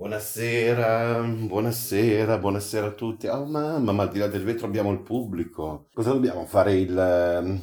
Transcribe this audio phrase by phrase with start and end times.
[0.00, 3.26] Buonasera, buonasera, buonasera a tutti.
[3.26, 5.88] Oh mamma, ma al di là del vetro abbiamo il pubblico.
[5.92, 7.60] Cosa dobbiamo fare il, ehm,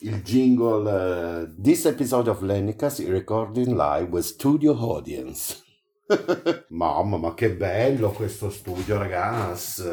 [0.00, 1.42] il jingle?
[1.42, 5.62] eh, This episode of Lennicast is recording live with studio audience.
[6.70, 9.84] mamma, ma che bello questo studio, ragazzi.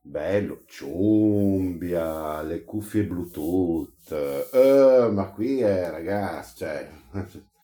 [0.00, 4.10] Bello, ciumbia, le cuffie Bluetooth.
[4.54, 6.88] Eh, ma qui è, ragazzi, cioè...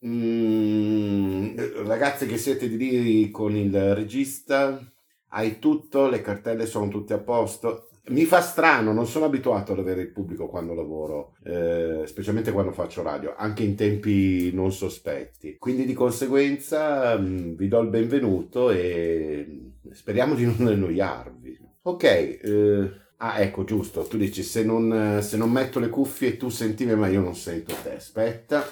[0.05, 1.57] Mm,
[1.87, 4.80] ragazzi che siete di lì con il regista,
[5.29, 7.89] hai tutto, le cartelle sono tutte a posto.
[8.07, 12.72] Mi fa strano, non sono abituato ad avere il pubblico quando lavoro, eh, specialmente quando
[12.72, 15.57] faccio radio, anche in tempi non sospetti.
[15.57, 21.58] Quindi di conseguenza mm, vi do il benvenuto e speriamo di non annoiarvi.
[21.82, 26.49] Ok, eh, ah ecco giusto, tu dici se non, se non metto le cuffie tu
[26.49, 28.64] senti me ma io non sento te, aspetta.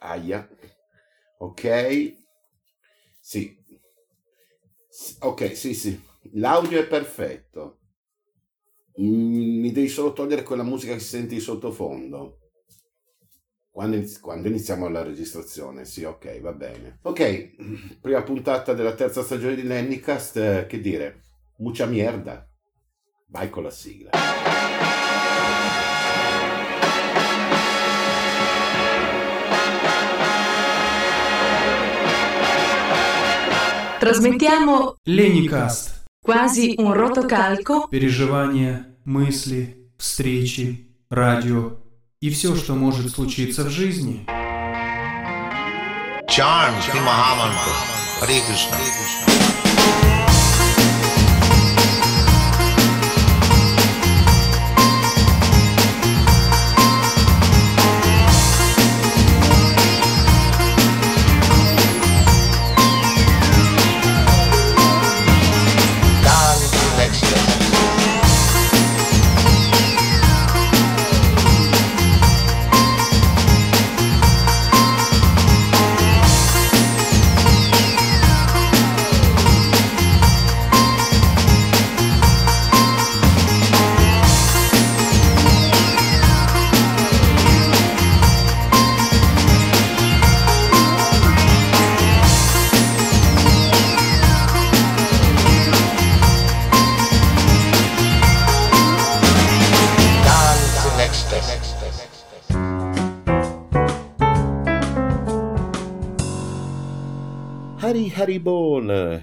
[0.00, 0.48] Aia.
[1.38, 1.62] Ok.
[3.20, 3.56] Sì.
[5.20, 5.98] Ok, sì, sì.
[6.34, 7.78] L'audio è perfetto.
[9.00, 12.38] Mm, Mi devi solo togliere quella musica che sente di sottofondo.
[13.70, 16.98] Quando, iniz- quando iniziamo la registrazione, sì, ok, va bene.
[17.02, 17.54] Ok,
[18.02, 21.22] prima puntata della terza stagione di Lennycast, eh, che dire,
[21.58, 22.46] mucha mierda.
[23.28, 24.10] Vai con la sigla.
[34.00, 36.04] Trasmettiamo Леникаст.
[36.22, 41.76] quasi un rotocalco Переживания, мысли, встречи, радио
[42.22, 44.24] и все, что может случиться в жизни.
[46.26, 47.74] Charm Shri Mahamantra.
[48.22, 49.39] Hare Krishna.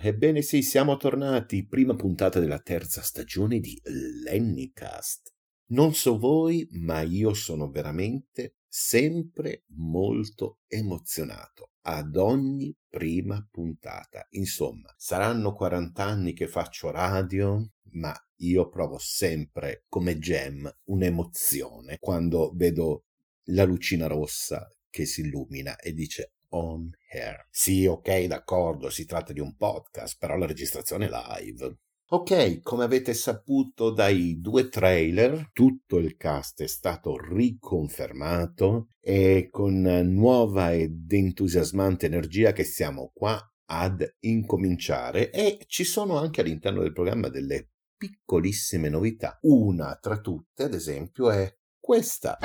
[0.07, 3.79] Ebbene sì, siamo tornati, prima puntata della terza stagione di
[4.23, 5.34] Lennycast.
[5.69, 14.25] Non so voi, ma io sono veramente sempre molto emozionato ad ogni prima puntata.
[14.31, 22.51] Insomma, saranno 40 anni che faccio radio, ma io provo sempre come gem un'emozione quando
[22.56, 23.06] vedo
[23.50, 27.47] la lucina rossa che si illumina e dice on air.
[27.50, 31.78] Sì, ok, d'accordo, si tratta di un podcast, però la registrazione è live.
[32.09, 39.81] Ok, come avete saputo dai due trailer, tutto il cast è stato riconfermato e con
[39.81, 43.38] nuova ed entusiasmante energia che siamo qua
[43.69, 49.38] ad incominciare e ci sono anche all'interno del programma delle piccolissime novità.
[49.41, 52.38] Una tra tutte, ad esempio, è questa.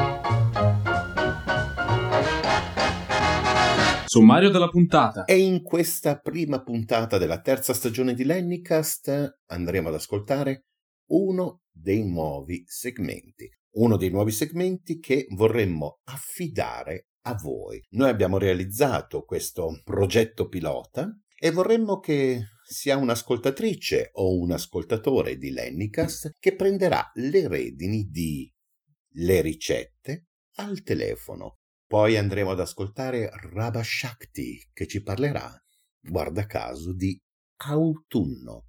[4.12, 5.24] Sommario della puntata.
[5.24, 10.66] E in questa prima puntata della terza stagione di Lennycast andremo ad ascoltare
[11.12, 13.48] uno dei nuovi segmenti.
[13.76, 17.82] Uno dei nuovi segmenti che vorremmo affidare a voi.
[17.92, 25.52] Noi abbiamo realizzato questo progetto pilota e vorremmo che sia un'ascoltatrice o un ascoltatore di
[25.52, 28.52] Lennycast che prenderà le redini di
[29.14, 31.60] le ricette al telefono.
[31.92, 35.54] Poi andremo ad ascoltare Rabba Shakti che ci parlerà,
[36.00, 37.20] guarda caso, di
[37.64, 38.68] autunno.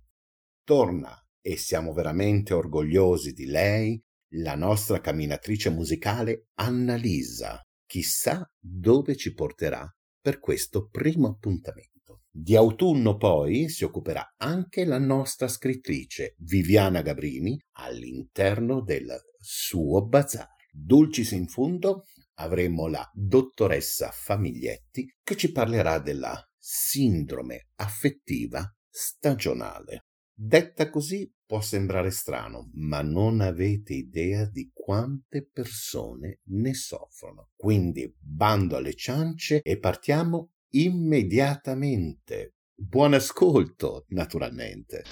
[0.61, 3.97] Torna e siamo veramente orgogliosi di lei,
[4.33, 7.61] la nostra camminatrice musicale Annalisa.
[7.85, 9.89] Chissà dove ci porterà
[10.19, 12.23] per questo primo appuntamento.
[12.29, 20.51] Di autunno poi si occuperà anche la nostra scrittrice Viviana Gabrini all'interno del suo bazar.
[20.75, 22.03] Dulcis in fundo
[22.35, 30.05] avremo la dottoressa Famiglietti che ci parlerà della sindrome affettiva stagionale.
[30.35, 37.49] Detta così può sembrare strano, ma non avete idea di quante persone ne soffrono.
[37.55, 42.55] Quindi bando alle ciance e partiamo immediatamente.
[42.73, 45.03] Buon ascolto, naturalmente.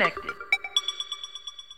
[0.00, 0.32] Been disconnected.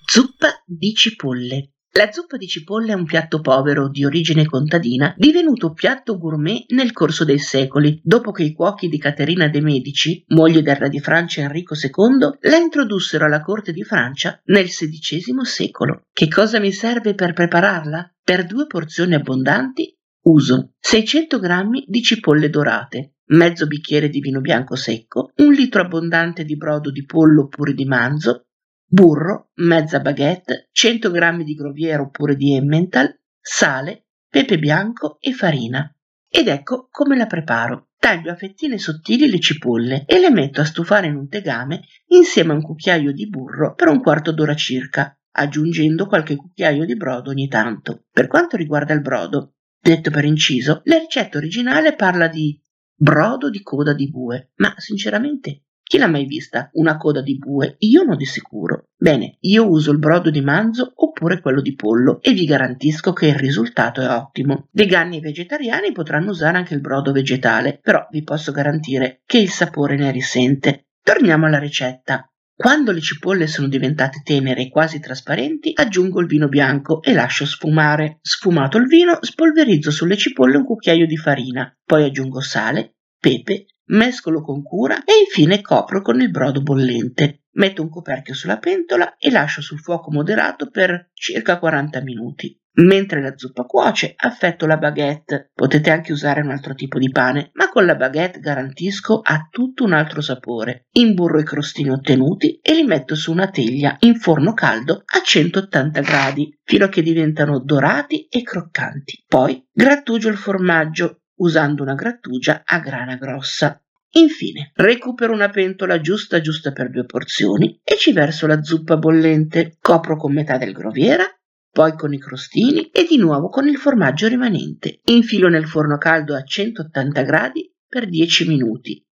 [0.05, 1.71] Zuppa di cipolle.
[1.95, 6.93] La zuppa di cipolle è un piatto povero di origine contadina, divenuto piatto gourmet nel
[6.93, 11.01] corso dei secoli, dopo che i cuochi di Caterina de' Medici, moglie del re di
[11.01, 16.05] Francia Enrico II, la introdussero alla corte di Francia nel XVI secolo.
[16.11, 18.15] Che cosa mi serve per prepararla?
[18.23, 24.77] Per due porzioni abbondanti uso 600 g di cipolle dorate, mezzo bicchiere di vino bianco
[24.77, 28.47] secco, un litro abbondante di brodo di pollo oppure di manzo,
[28.85, 35.91] burro, mezza baguette, 100 g di groviera oppure di Emmental, sale, pepe bianco e farina.
[36.29, 37.89] Ed ecco come la preparo.
[37.99, 42.53] Taglio a fettine sottili le cipolle e le metto a stufare in un tegame insieme
[42.53, 47.31] a un cucchiaio di burro per un quarto d'ora circa, aggiungendo qualche cucchiaio di brodo
[47.31, 48.07] ogni tanto.
[48.11, 52.61] Per quanto riguarda il brodo, detto per inciso, la ricetta originale parla di
[52.95, 55.63] brodo di coda di bue, ma sinceramente
[55.93, 57.77] chi l'ha mai vista una coda di bue?
[57.81, 58.87] Io no di sicuro.
[58.97, 63.27] Bene, io uso il brodo di manzo oppure quello di pollo e vi garantisco che
[63.27, 64.69] il risultato è ottimo.
[64.71, 69.51] Vegani e vegetariani potranno usare anche il brodo vegetale, però vi posso garantire che il
[69.51, 70.87] sapore ne risente.
[71.03, 72.32] Torniamo alla ricetta.
[72.63, 77.45] Quando le cipolle sono diventate tenere e quasi trasparenti, aggiungo il vino bianco e lascio
[77.45, 78.21] sfumare.
[78.23, 84.43] Sfumato il vino, spolverizzo sulle cipolle un cucchiaio di farina, poi aggiungo sale, pepe, mescolo
[84.43, 87.47] con cura e infine copro con il brodo bollente.
[87.55, 92.62] Metto un coperchio sulla pentola e lascio sul fuoco moderato per circa 40 minuti.
[92.75, 95.51] Mentre la zuppa cuoce, affetto la baguette.
[95.55, 99.85] Potete anche usare un altro tipo di pane, ma con la baguette garantisco ha tutto
[99.85, 100.87] un altro sapore.
[100.93, 106.01] Imburro i crostini ottenuti e li metto su una teglia in forno caldo a 180
[106.01, 109.25] gradi fino a che diventano dorati e croccanti.
[109.27, 113.83] Poi grattugio il formaggio usando una grattugia a grana grossa.
[114.15, 119.77] Infine, recupero una pentola giusta giusta per due porzioni e ci verso la zuppa bollente.
[119.81, 121.25] Copro con metà del groviera,
[121.73, 125.01] poi con i crostini e di nuovo con il formaggio rimanente.
[125.07, 129.03] Infilo nel forno caldo a 180 gradi per 10 minuti,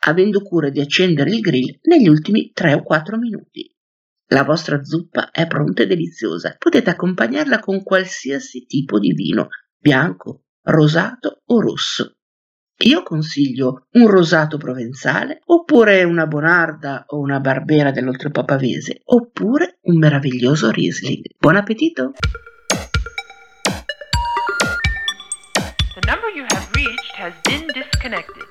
[0.00, 3.74] avendo cura di accendere il grill negli ultimi 3 o 4 minuti.
[4.32, 6.54] La vostra zuppa è pronta e deliziosa.
[6.58, 12.18] Potete accompagnarla con qualsiasi tipo di vino, bianco, rosato o rosso.
[12.82, 19.98] Io consiglio un rosato provenzale, oppure una bonarda o una barbera dell'oltrepo pavese, oppure un
[19.98, 21.24] meraviglioso Riesling.
[21.36, 22.12] Buon appetito!
[25.92, 28.49] The number you have reached has been disconnected.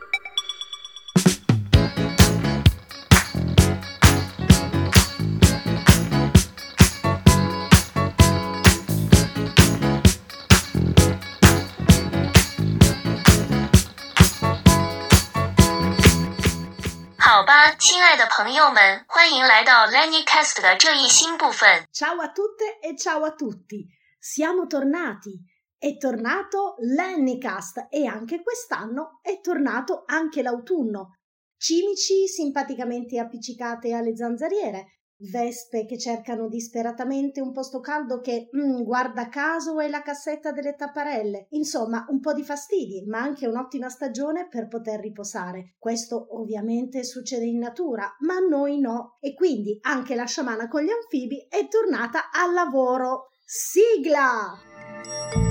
[17.79, 21.87] 亲爱的朋友们，欢迎来到 Lenny Cast 的这一新部分。
[21.93, 23.87] Ciao a tutte e ciao a tutti.
[24.19, 25.45] Siamo tornati.
[25.77, 31.19] È tornato l'Annicast e anche quest'anno è tornato anche l'autunno.
[31.59, 39.30] Cimici simpaticamente appiccicate alle zanzariere, vespe che cercano disperatamente un posto caldo che, mm, guarda
[39.30, 41.48] caso, è la cassetta delle tapparelle.
[41.52, 45.76] Insomma, un po' di fastidi, ma anche un'ottima stagione per poter riposare.
[45.78, 49.18] Questo ovviamente succede in natura, ma noi no.
[49.20, 53.30] E quindi anche la sciamana con gli anfibi è tornata al lavoro.
[53.46, 55.49] Sigla!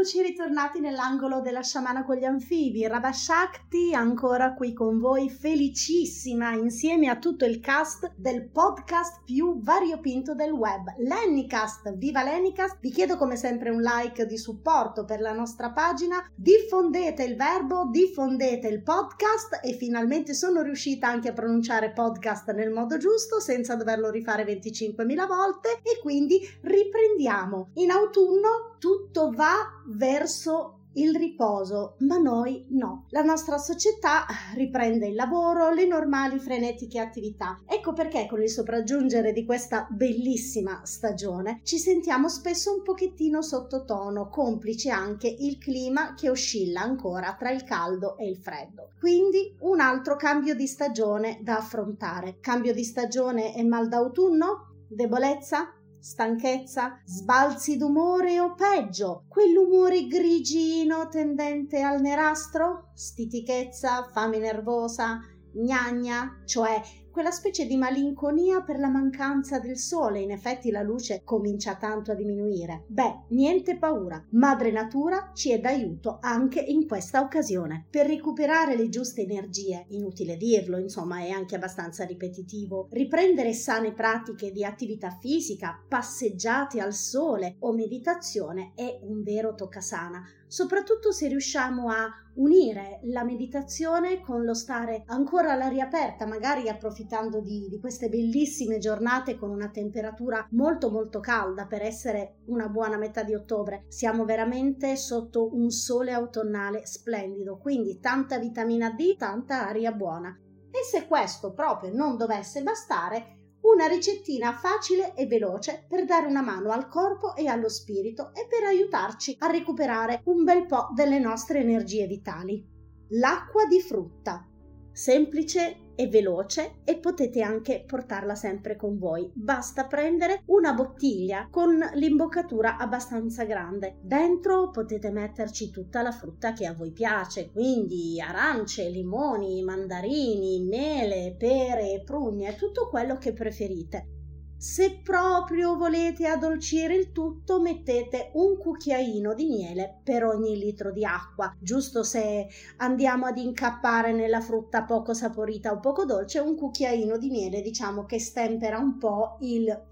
[0.00, 2.86] Eccoci ritornati nell'angolo della sciamana con gli anfibi.
[2.86, 9.60] Radha Shakti ancora qui con voi, felicissima insieme a tutto il cast del podcast più
[9.60, 11.94] variopinto del web, l'Annicast.
[11.96, 12.78] Viva l'Annicast!
[12.80, 16.26] Vi chiedo come sempre un like di supporto per la nostra pagina.
[16.34, 22.70] Diffondete il verbo, diffondete il podcast e finalmente sono riuscita anche a pronunciare podcast nel
[22.70, 27.72] modo giusto senza doverlo rifare 25.000 volte e quindi riprendiamo.
[27.74, 29.54] In autunno tutto va
[29.86, 33.06] verso il riposo, ma noi no.
[33.10, 37.60] La nostra società riprende il lavoro, le normali frenetiche attività.
[37.66, 44.28] Ecco perché con il sopraggiungere di questa bellissima stagione ci sentiamo spesso un pochettino sottotono,
[44.28, 48.90] complice anche il clima che oscilla ancora tra il caldo e il freddo.
[48.98, 52.38] Quindi un altro cambio di stagione da affrontare.
[52.40, 54.86] Cambio di stagione e mal d'autunno?
[54.88, 55.72] Debolezza?
[56.00, 65.20] Stanchezza, sbalzi d'umore o peggio, quell'umore grigino tendente al nerastro, stitichezza, fame nervosa,
[65.52, 66.80] gnagna, cioè
[67.20, 70.20] quella specie di malinconia per la mancanza del sole.
[70.20, 72.84] In effetti la luce comincia tanto a diminuire.
[72.86, 74.24] Beh, niente paura.
[74.30, 77.84] Madre Natura ci è d'aiuto anche in questa occasione.
[77.90, 84.50] Per recuperare le giuste energie, inutile dirlo, insomma, è anche abbastanza ripetitivo, riprendere sane pratiche
[84.50, 91.90] di attività fisica, passeggiate al sole o meditazione è un vero toccasana soprattutto se riusciamo
[91.90, 98.08] a unire la meditazione con lo stare ancora all'aria aperta, magari approfittando di, di, queste
[98.08, 103.84] bellissime giornate con una temperatura molto molto calda per essere una buona metà di ottobre.
[103.86, 110.36] Siamo veramente sotto un sole autunnale splendido, quindi tanta vitamina D, tanta aria buona.
[110.72, 116.42] E se questo proprio non dovesse bastare, una ricettina facile e veloce per dare una
[116.42, 121.18] mano al corpo e allo spirito e per aiutarci a recuperare un bel po' delle
[121.18, 122.64] nostre energie vitali.
[123.10, 124.46] L'acqua di frutta.
[124.92, 129.30] Semplice e veloce e potete anche portarla sempre con voi.
[129.34, 133.98] Basta prendere una bottiglia con l'imboccatura abbastanza grande.
[134.00, 141.34] Dentro potete metterci tutta la frutta che a voi piace, quindi arance, limoni, mandarini, mele,
[141.36, 144.19] pere, prugne, tutto quello che preferite.
[144.60, 151.02] Se proprio volete addolcire il tutto, mettete un cucchiaino di miele per ogni litro di
[151.02, 157.16] acqua, giusto se andiamo ad incappare nella frutta poco saporita o poco dolce, un cucchiaino
[157.16, 159.86] di miele diciamo che stempera un po' il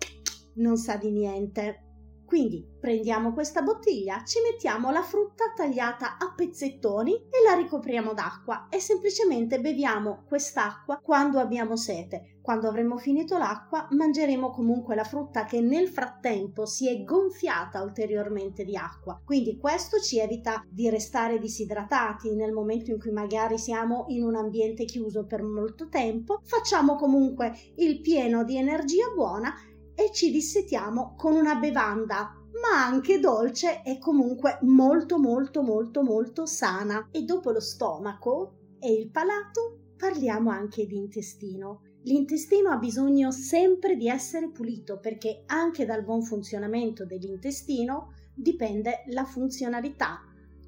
[0.57, 1.85] non sa di niente.
[2.27, 8.69] Quindi prendiamo questa bottiglia, ci mettiamo la frutta tagliata a pezzettoni e la ricopriamo d'acqua
[8.69, 12.38] e semplicemente beviamo quest'acqua quando abbiamo sete.
[12.49, 18.64] Quando avremo finito l'acqua mangeremo comunque la frutta che nel frattempo si è gonfiata ulteriormente
[18.64, 19.21] di acqua.
[19.23, 24.35] Quindi questo ci evita di restare disidratati nel momento in cui magari siamo in un
[24.35, 26.40] ambiente chiuso per molto tempo.
[26.43, 29.52] Facciamo comunque il pieno di energia buona
[29.95, 36.47] e ci dissetiamo con una bevanda ma anche dolce e comunque molto molto molto molto
[36.47, 37.09] sana.
[37.11, 41.83] E dopo lo stomaco e il palato parliamo anche di intestino.
[42.02, 49.25] L'intestino ha bisogno sempre di essere pulito perché anche dal buon funzionamento dell'intestino dipende la
[49.25, 50.21] funzionalità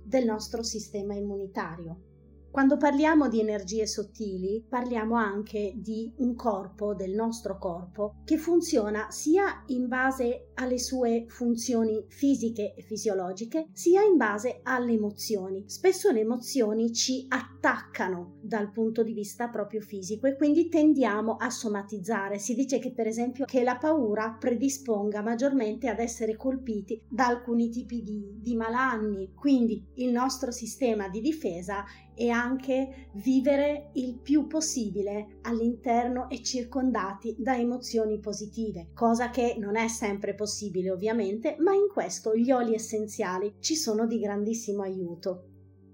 [0.02, 2.09] del nostro sistema immunitario.
[2.50, 9.09] Quando parliamo di energie sottili, parliamo anche di un corpo, del nostro corpo, che funziona
[9.11, 15.62] sia in base alle sue funzioni fisiche e fisiologiche, sia in base alle emozioni.
[15.69, 21.50] Spesso le emozioni ci attaccano dal punto di vista proprio fisico e quindi tendiamo a
[21.50, 22.40] somatizzare.
[22.40, 27.69] Si dice che per esempio che la paura predisponga maggiormente ad essere colpiti da alcuni
[27.69, 31.85] tipi di, di malanni, quindi il nostro sistema di difesa
[32.20, 39.74] e anche vivere il più possibile all'interno e circondati da emozioni positive, cosa che non
[39.74, 45.50] è sempre possibile ovviamente, ma in questo gli oli essenziali ci sono di grandissimo aiuto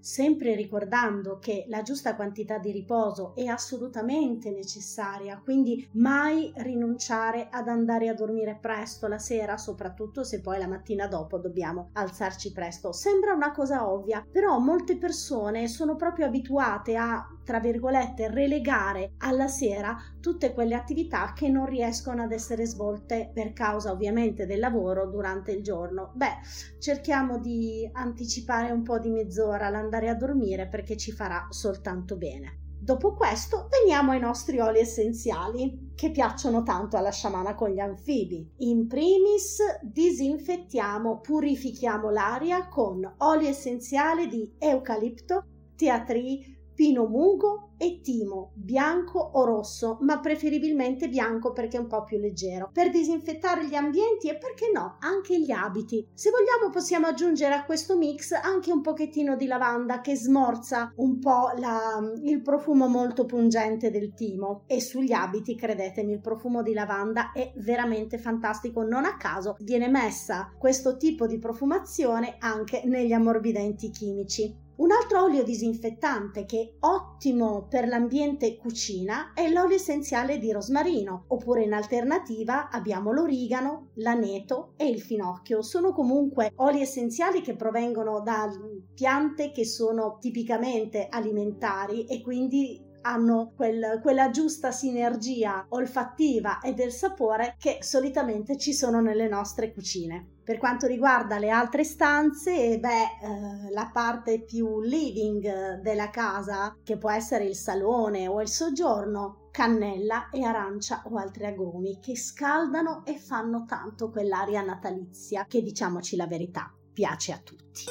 [0.07, 7.67] sempre ricordando che la giusta quantità di riposo è assolutamente necessaria, quindi mai rinunciare ad
[7.67, 12.93] andare a dormire presto la sera, soprattutto se poi la mattina dopo dobbiamo alzarci presto.
[12.93, 19.47] Sembra una cosa ovvia, però molte persone sono proprio abituate a tra virgolette, relegare alla
[19.47, 25.07] sera tutte quelle attività che non riescono ad essere svolte per causa ovviamente del lavoro
[25.07, 26.11] durante il giorno.
[26.13, 26.39] Beh,
[26.77, 32.65] cerchiamo di anticipare un po' di mezz'ora l'andare a dormire perché ci farà soltanto bene.
[32.79, 38.49] Dopo questo veniamo ai nostri oli essenziali che piacciono tanto alla sciamana con gli anfibi.
[38.57, 45.43] In primis disinfettiamo, purifichiamo l'aria con oli essenziali di eucalipto,
[45.75, 52.03] teatri, pino mugo, e timo bianco o rosso, ma preferibilmente bianco perché è un po'
[52.03, 56.07] più leggero, per disinfettare gli ambienti e perché no, anche gli abiti.
[56.13, 61.19] Se vogliamo possiamo aggiungere a questo mix anche un pochettino di lavanda che smorza un
[61.19, 66.73] po' la, il profumo molto pungente del timo e sugli abiti, credetemi, il profumo di
[66.73, 73.11] lavanda è veramente fantastico, non a caso viene messa questo tipo di profumazione anche negli
[73.11, 74.65] ammorbidenti chimici.
[74.77, 81.25] Un altro olio disinfettante che è ottimo per l'ambiente cucina è l'olio essenziale di rosmarino,
[81.27, 85.61] oppure in alternativa abbiamo l'origano, l'aneto e il finocchio.
[85.61, 88.49] Sono comunque oli essenziali che provengono da
[88.93, 96.91] piante che sono tipicamente alimentari e quindi hanno quel, quella giusta sinergia olfattiva e del
[96.91, 100.35] sapore che solitamente ci sono nelle nostre cucine.
[100.43, 106.97] Per quanto riguarda le altre stanze, beh, eh, la parte più living della casa, che
[106.97, 113.03] può essere il salone o il soggiorno, cannella e arancia o altri agomi che scaldano
[113.05, 117.85] e fanno tanto quell'aria natalizia che diciamoci la verità, piace a tutti.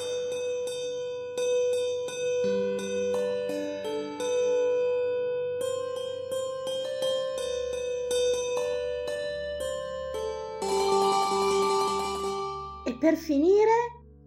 [13.07, 13.71] Per finire,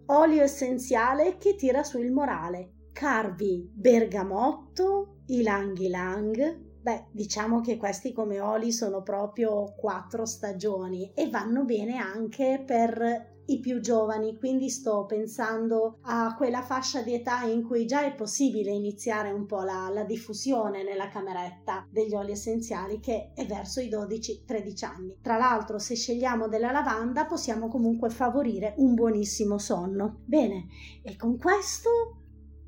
[0.06, 2.86] olio essenziale che tira su il morale.
[2.92, 6.78] Carvi bergamotto, ilang ilang.
[6.80, 13.39] Beh, diciamo che questi come oli sono proprio quattro stagioni e vanno bene anche per
[13.52, 18.14] i più giovani, quindi sto pensando a quella fascia di età in cui già è
[18.14, 23.80] possibile iniziare un po' la, la diffusione nella cameretta degli oli essenziali che è verso
[23.80, 25.16] i 12-13 anni.
[25.20, 30.20] Tra l'altro se scegliamo della lavanda possiamo comunque favorire un buonissimo sonno.
[30.24, 30.66] Bene,
[31.02, 32.20] e con questo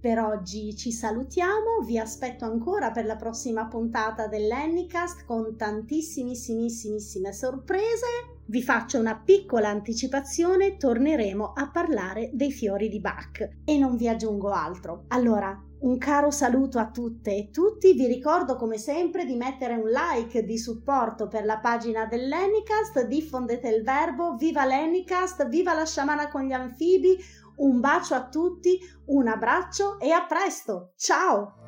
[0.03, 8.32] per oggi ci salutiamo, vi aspetto ancora per la prossima puntata dell'Annicast con tantissimissimissime sorprese.
[8.45, 14.09] Vi faccio una piccola anticipazione, torneremo a parlare dei fiori di Bach e non vi
[14.09, 15.05] aggiungo altro.
[15.09, 19.89] Allora, un caro saluto a tutte e tutti, vi ricordo come sempre di mettere un
[19.89, 26.29] like di supporto per la pagina dell'Enicast, diffondete il verbo, viva l'Enicast, viva la sciamana
[26.29, 27.17] con gli anfibi,
[27.57, 30.93] un bacio a tutti, un abbraccio e a presto.
[30.97, 31.62] Ciao!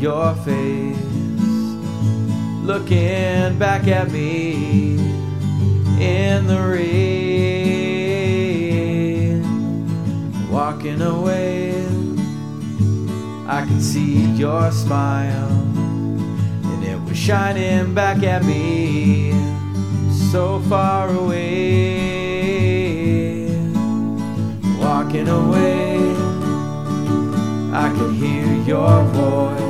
[0.00, 0.96] Your face
[2.62, 4.98] looking back at me
[6.00, 7.30] in the rain,
[10.50, 11.74] walking away.
[13.48, 15.48] I can see your smile,
[16.64, 19.32] and it was shining back at me
[20.30, 21.86] so far away,
[24.78, 25.96] walking away.
[27.72, 29.65] I can hear your voice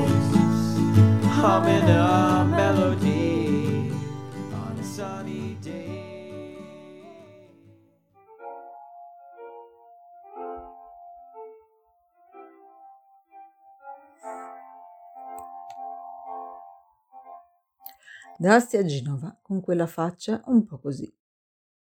[18.38, 21.11] Da Asti a Genova, con quella faccia un po' così.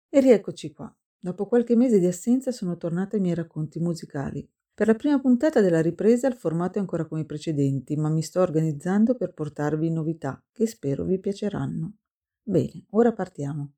[0.09, 0.93] E rieccoci qua.
[1.17, 4.45] Dopo qualche mese di assenza sono tornata ai miei racconti musicali.
[4.81, 8.23] Per la prima puntata della ripresa il formato è ancora come i precedenti, ma mi
[8.23, 11.97] sto organizzando per portarvi novità che spero vi piaceranno.
[12.41, 13.73] Bene, ora partiamo.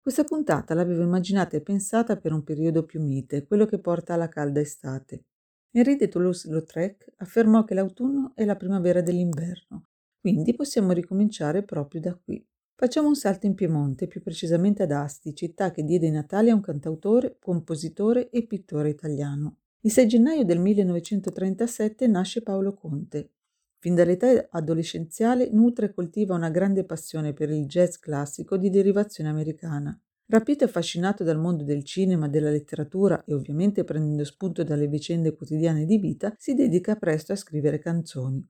[0.00, 4.26] Questa puntata l'avevo immaginata e pensata per un periodo più mite, quello che porta alla
[4.26, 5.26] calda estate.
[5.70, 9.90] Henri de Toulouse-Lautrec affermò che l'autunno è la primavera dell'inverno,
[10.20, 12.44] quindi possiamo ricominciare proprio da qui.
[12.74, 16.54] Facciamo un salto in Piemonte, più precisamente ad Asti, città che diede i natali a
[16.56, 19.58] un cantautore, compositore e pittore italiano.
[19.82, 23.30] Il 6 gennaio del 1937 nasce Paolo Conte.
[23.78, 29.30] Fin dall'età adolescenziale nutre e coltiva una grande passione per il jazz classico di derivazione
[29.30, 29.96] americana.
[30.26, 35.36] Rapito e affascinato dal mondo del cinema, della letteratura e ovviamente prendendo spunto dalle vicende
[35.36, 38.44] quotidiane di vita, si dedica presto a scrivere canzoni.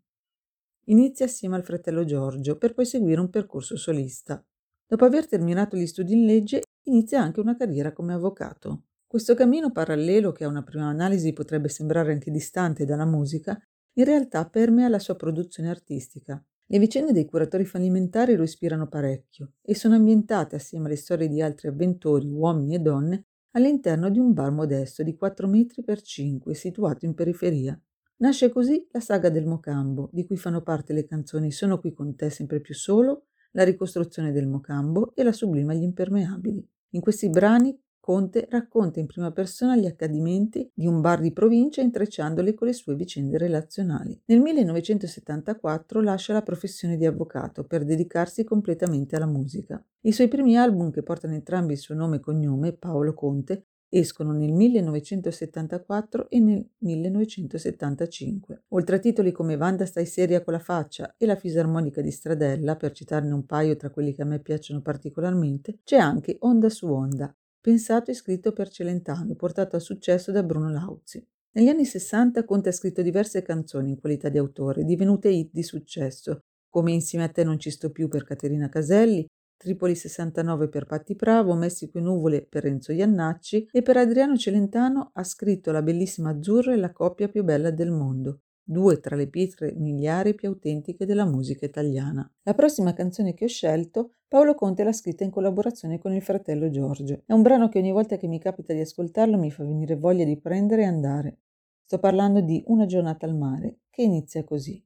[0.86, 4.42] Inizia assieme al fratello Giorgio per poi seguire un percorso solista.
[4.86, 8.84] Dopo aver terminato gli studi in legge, inizia anche una carriera come avvocato.
[9.10, 13.58] Questo cammino parallelo, che a una prima analisi potrebbe sembrare anche distante dalla musica,
[13.94, 16.44] in realtà permea la sua produzione artistica.
[16.66, 21.40] Le vicende dei curatori fallimentari lo ispirano parecchio e sono ambientate assieme alle storie di
[21.40, 26.52] altri avventori, uomini e donne, all'interno di un bar modesto di 4 metri per 5
[26.52, 27.80] situato in periferia.
[28.16, 32.14] Nasce così la saga del Mocambo, di cui fanno parte le canzoni Sono qui con
[32.14, 36.62] te sempre più solo, La ricostruzione del Mocambo e La sublima agli impermeabili.
[36.90, 37.74] In questi brani
[38.08, 42.72] Conte racconta in prima persona gli accadimenti di un bar di provincia intrecciandoli con le
[42.72, 44.18] sue vicende relazionali.
[44.24, 49.84] Nel 1974 lascia la professione di avvocato per dedicarsi completamente alla musica.
[50.00, 54.32] I suoi primi album, che portano entrambi il suo nome e cognome, Paolo Conte, escono
[54.32, 58.62] nel 1974 e nel 1975.
[58.68, 62.76] Oltre a titoli come Vanda stai seria con la faccia e la fisarmonica di Stradella,
[62.76, 66.86] per citarne un paio tra quelli che a me piacciono particolarmente, c'è anche Onda su
[66.86, 71.24] Onda, pensato e scritto per Celentano e portato a successo da Bruno Lauzi.
[71.52, 75.62] Negli anni 60 Conte ha scritto diverse canzoni in qualità di autore, divenute hit di
[75.62, 79.26] successo, come Insieme a te non ci sto più per Caterina Caselli,
[79.58, 85.10] Tripoli 69 per Patti Pravo, Messico e nuvole per Renzo Iannacci e per Adriano Celentano
[85.12, 89.26] ha scritto La bellissima Azzurra e la coppia più bella del mondo, due tra le
[89.26, 92.30] pietre miliari più autentiche della musica italiana.
[92.44, 96.68] La prossima canzone che ho scelto, Paolo Conte l'ha scritta in collaborazione con il fratello
[96.68, 97.22] Giorgio.
[97.24, 100.24] È un brano che ogni volta che mi capita di ascoltarlo mi fa venire voglia
[100.24, 101.38] di prendere e andare.
[101.82, 104.84] Sto parlando di Una giornata al mare, che inizia così.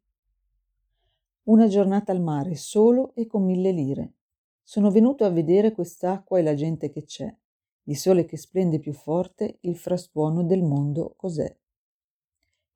[1.48, 4.12] Una giornata al mare, solo e con mille lire.
[4.62, 7.37] Sono venuto a vedere quest'acqua e la gente che c'è,
[7.87, 11.52] il sole che splende più forte, il frastuono del mondo cos'è.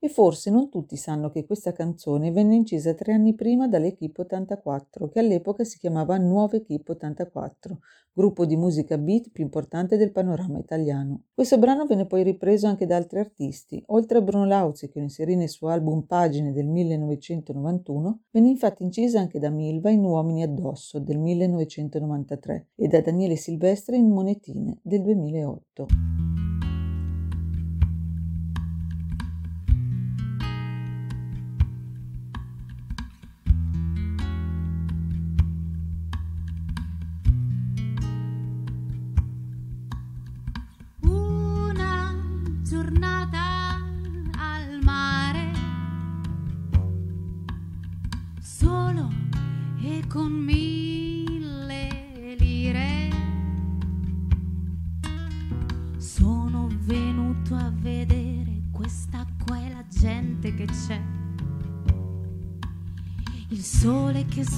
[0.06, 5.08] E forse non tutti sanno che questa canzone venne incisa tre anni prima dall'Equipe 84,
[5.08, 7.80] che all'epoca si chiamava Nuova Equipe 84,
[8.12, 11.22] gruppo di musica beat più importante del panorama italiano.
[11.34, 13.82] Questo brano venne poi ripreso anche da altri artisti.
[13.86, 18.84] Oltre a Bruno Lauzi, che lo inserì nel suo album Pagine del 1991, venne infatti
[18.84, 24.78] incisa anche da Milva in Uomini addosso del 1993 e da Daniele Silvestre in Monetine
[24.82, 26.45] del 2008.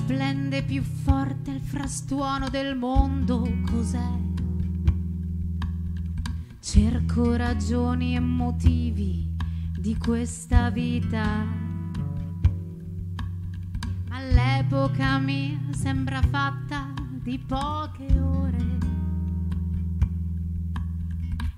[0.09, 4.09] Splende più forte, il frastuono del mondo, cos'è?
[6.61, 9.29] Cerco ragioni e motivi
[9.79, 11.45] di questa vita
[14.33, 16.91] l'epoca mia sembra fatta
[17.23, 18.79] di poche ore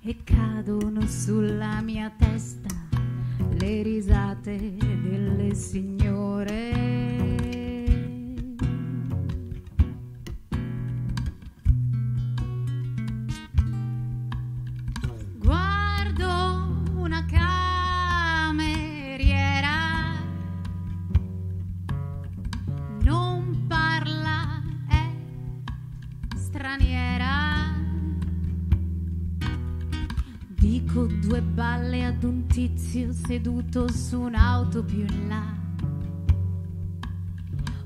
[0.00, 2.74] e cadono sulla mia testa
[3.60, 6.99] le risate delle signore.
[30.70, 35.52] Dico due balle ad un tizio seduto su un'auto più in là.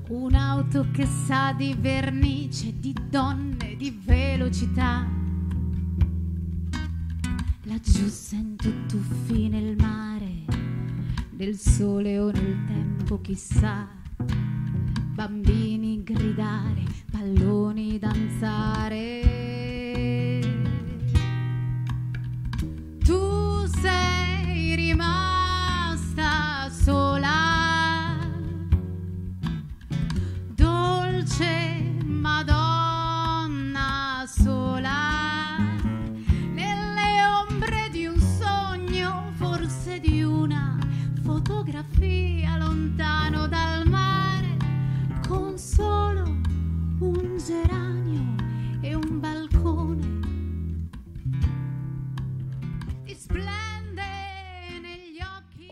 [0.09, 5.03] Un'auto che sa di vernice, di donne, di velocità.
[7.63, 10.45] Laggiù sento tuffi nel mare,
[11.37, 13.87] nel sole o nel tempo, chissà.
[15.15, 19.54] Bambini gridare, palloni danzare.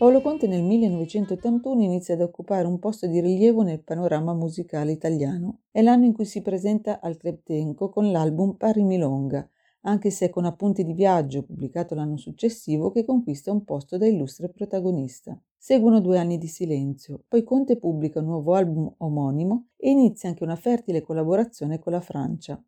[0.04, 5.60] Paolo Conte nel 1981 inizia ad occupare un posto di rilievo nel panorama musicale italiano.
[5.70, 9.48] È l'anno in cui si presenta al Club Tenco con l'album Pari Milonga,
[9.84, 14.50] anche se con appunti di viaggio pubblicato l'anno successivo che conquista un posto da illustre
[14.50, 15.40] protagonista.
[15.56, 20.44] Seguono due anni di silenzio, poi Conte pubblica un nuovo album omonimo e inizia anche
[20.44, 22.62] una fertile collaborazione con la Francia.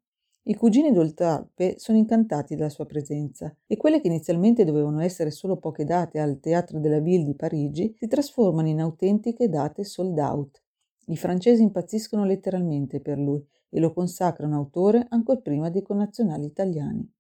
[0.48, 5.56] I cugini d'Oltralpe sono incantati dalla sua presenza e quelle che inizialmente dovevano essere solo
[5.56, 10.16] poche date al Théâtre de la Ville di Parigi si trasformano in autentiche date sold
[10.18, 10.62] out.
[11.06, 17.12] I francesi impazziscono letteralmente per lui e lo consacrano autore ancor prima dei connazionali italiani.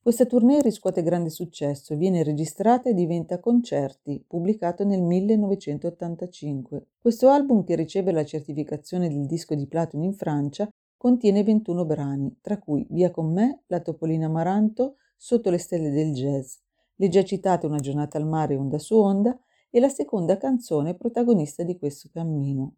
[0.00, 6.86] Questa tournée riscuote grande successo, viene registrata e diventa Concerti, pubblicato nel 1985.
[6.98, 10.68] Questo album, che riceve la certificazione del disco di platino in Francia,
[11.04, 16.14] contiene 21 brani, tra cui Via con me, La Topolina Amaranto, Sotto le stelle del
[16.14, 16.54] jazz,
[16.94, 19.38] le già citate Una giornata al mare onda su onda
[19.68, 22.76] e la seconda canzone protagonista di questo cammino.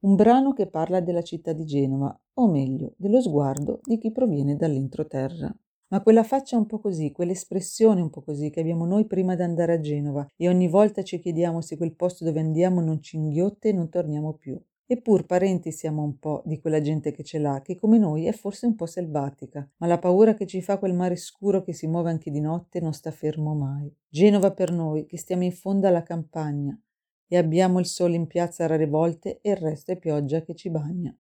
[0.00, 4.54] Un brano che parla della città di Genova, o meglio, dello sguardo di chi proviene
[4.54, 5.50] dall'entroterra.
[5.88, 9.42] Ma quella faccia un po' così, quell'espressione un po' così che abbiamo noi prima di
[9.42, 13.16] andare a Genova e ogni volta ci chiediamo se quel posto dove andiamo non ci
[13.16, 14.62] inghiotte e non torniamo più.
[14.92, 18.32] Eppur parenti siamo un po' di quella gente che ce l'ha, che come noi è
[18.32, 21.86] forse un po' selvatica, ma la paura che ci fa quel mare scuro che si
[21.86, 23.90] muove anche di notte non sta fermo mai.
[24.06, 26.78] Genova per noi, che stiamo in fondo alla campagna
[27.26, 30.68] e abbiamo il sole in piazza rare volte e il resto è pioggia che ci
[30.68, 31.16] bagna.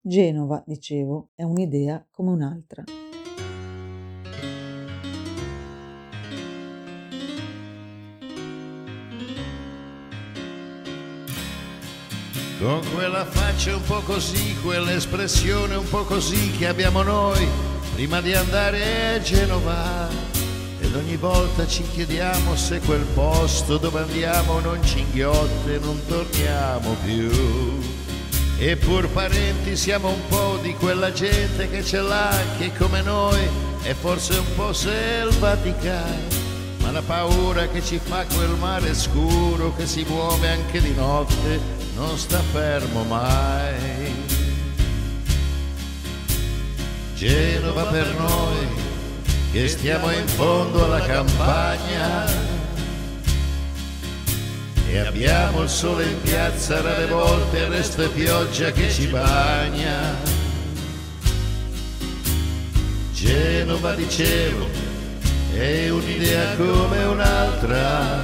[0.00, 2.84] Genova, dicevo, è un'idea come un'altra.
[12.60, 17.46] Con quella faccia un po' così, quell'espressione un po' così che abbiamo noi
[17.94, 20.08] prima di andare a Genova.
[20.80, 26.04] Ed ogni volta ci chiediamo se quel posto dove andiamo non ci inghiotte e non
[26.08, 27.30] torniamo più.
[28.58, 33.38] Eppur parenti siamo un po' di quella gente che ce l'ha, che come noi
[33.82, 36.47] è forse un po' selvatica.
[36.88, 41.60] Ma la paura che ci fa quel mare scuro che si muove anche di notte
[41.94, 44.14] non sta fermo mai.
[47.14, 48.66] Genova per noi
[49.52, 52.24] che stiamo in fondo alla campagna
[54.88, 60.16] e abbiamo il sole in piazza rare volte e resto e pioggia che ci bagna.
[63.12, 64.87] Genova dicevo
[65.58, 68.22] è un'idea come un'altra.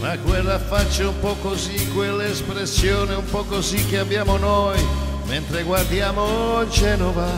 [0.00, 4.84] Ma quella faccia un po' così, quell'espressione un po' così che abbiamo noi
[5.26, 7.28] mentre guardiamo Genova.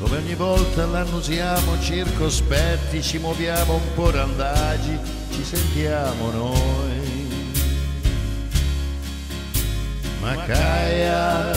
[0.00, 4.98] Come ogni volta l'annusiamo circospetti, ci muoviamo un po' randagi,
[5.32, 6.93] ci sentiamo noi.
[10.24, 11.52] Macaia,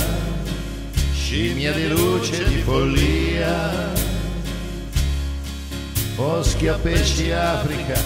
[1.13, 3.93] scimmia di luce, di follia,
[6.17, 7.97] boschi a pesci Africa,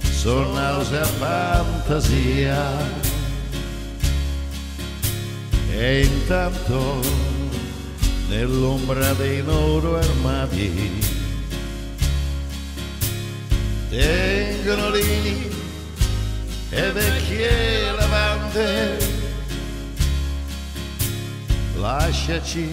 [0.00, 2.58] sono nausea fantasia.
[5.72, 7.00] E intanto
[8.30, 11.02] nell'ombra dei loro armadi
[13.90, 15.54] tengono lì
[16.70, 19.15] e vecchie lavande
[21.78, 22.64] lasciaci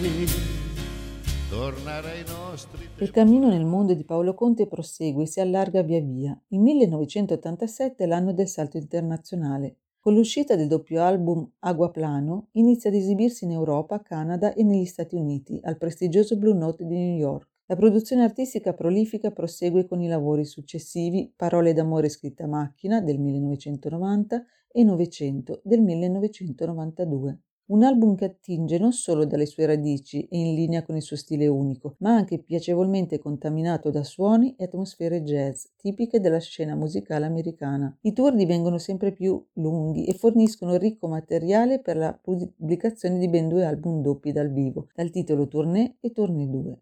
[1.50, 6.00] tornare ai nostri Il cammino nel mondo di Paolo Conte prosegue e si allarga via
[6.00, 6.40] via.
[6.48, 9.76] Il 1987 è l'anno del salto internazionale.
[10.00, 15.16] Con l'uscita del doppio album Aguaplano inizia ad esibirsi in Europa, Canada e negli Stati
[15.16, 17.48] Uniti, al prestigioso Blue Note di New York.
[17.66, 23.18] La produzione artistica prolifica prosegue con i lavori successivi Parole d'amore scritte a macchina del
[23.18, 27.38] 1990 e Novecento del 1992.
[27.66, 31.16] Un album che attinge non solo dalle sue radici e in linea con il suo
[31.16, 37.24] stile unico, ma anche piacevolmente contaminato da suoni e atmosfere jazz tipiche della scena musicale
[37.24, 37.96] americana.
[38.02, 43.48] I tour divengono sempre più lunghi e forniscono ricco materiale per la pubblicazione di ben
[43.48, 46.78] due album doppi dal vivo, dal titolo Tournée e Tournée 2.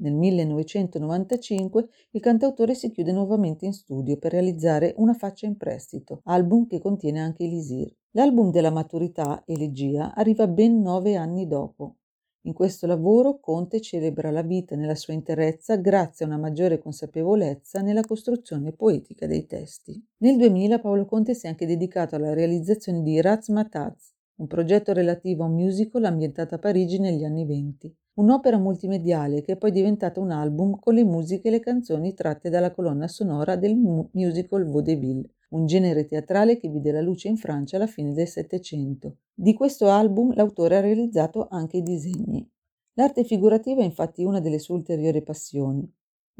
[0.00, 6.20] Nel 1995 il cantautore si chiude nuovamente in studio per realizzare Una faccia in prestito,
[6.24, 7.90] album che contiene anche Elisir.
[8.14, 11.98] L'album della maturità, Elegia, arriva ben nove anni dopo.
[12.42, 17.82] In questo lavoro Conte celebra la vita nella sua interezza grazie a una maggiore consapevolezza
[17.82, 20.04] nella costruzione poetica dei testi.
[20.22, 25.44] Nel 2000 Paolo Conte si è anche dedicato alla realizzazione di Razmataz, un progetto relativo
[25.44, 27.94] a un musical ambientato a Parigi negli anni venti.
[28.20, 32.50] Un'opera multimediale che è poi diventata un album con le musiche e le canzoni tratte
[32.50, 37.76] dalla colonna sonora del musical Vaudeville, un genere teatrale che vide la luce in Francia
[37.76, 39.20] alla fine del Settecento.
[39.32, 42.46] Di questo album l'autore ha realizzato anche i disegni.
[42.92, 45.90] L'arte figurativa è infatti una delle sue ulteriori passioni.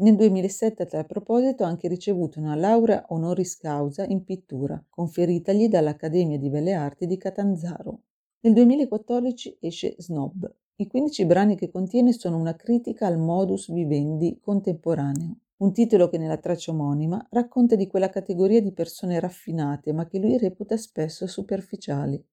[0.01, 5.67] Nel 2007 a tal proposito ha anche ricevuto una laurea honoris causa in pittura, conferitagli
[5.67, 8.03] dall'Accademia di Belle Arti di Catanzaro.
[8.41, 10.60] Nel 2014 esce Snob.
[10.81, 16.17] I 15 brani che contiene sono una critica al modus vivendi contemporaneo, un titolo che
[16.17, 21.27] nella traccia omonima racconta di quella categoria di persone raffinate ma che lui reputa spesso
[21.27, 22.25] superficiali.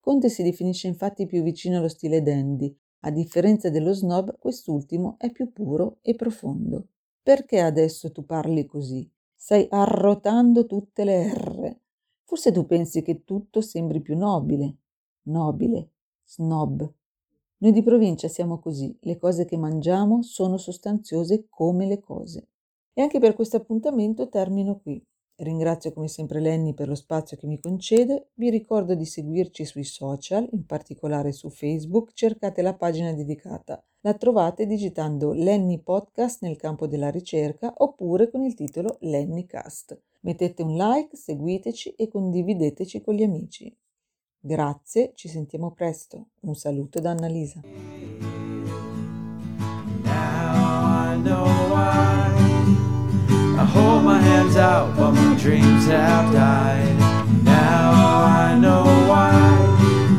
[0.00, 5.32] Conte si definisce infatti più vicino allo stile dandy, a differenza dello snob quest'ultimo è
[5.32, 6.88] più puro e profondo.
[7.22, 9.10] Perché adesso tu parli così?
[9.34, 11.78] Stai arrotando tutte le R.
[12.22, 14.76] Forse tu pensi che tutto sembri più nobile.
[15.22, 15.88] Nobile.
[16.22, 16.96] Snob.
[17.60, 22.50] Noi di provincia siamo così, le cose che mangiamo sono sostanziose come le cose.
[22.92, 25.04] E anche per questo appuntamento termino qui.
[25.40, 29.82] Ringrazio come sempre Lenny per lo spazio che mi concede, vi ricordo di seguirci sui
[29.82, 33.84] social, in particolare su Facebook, cercate la pagina dedicata.
[34.02, 40.00] La trovate digitando Lenny Podcast nel campo della ricerca oppure con il titolo Lenny Cast.
[40.20, 43.76] Mettete un like, seguiteci e condivideteci con gli amici.
[44.40, 46.26] Grazie, ci sentiamo presto.
[46.40, 47.60] Un saluto da Annalisa.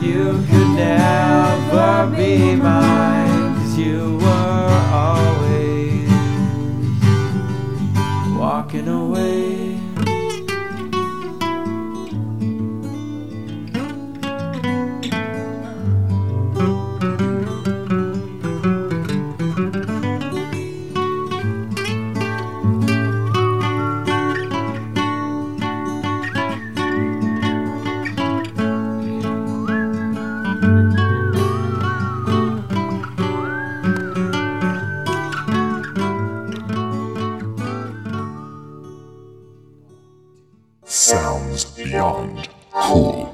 [0.02, 4.59] You could never be mine, cause you were
[42.90, 43.28] cool.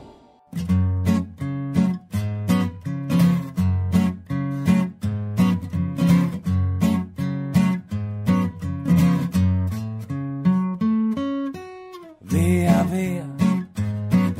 [12.21, 13.25] Via, via,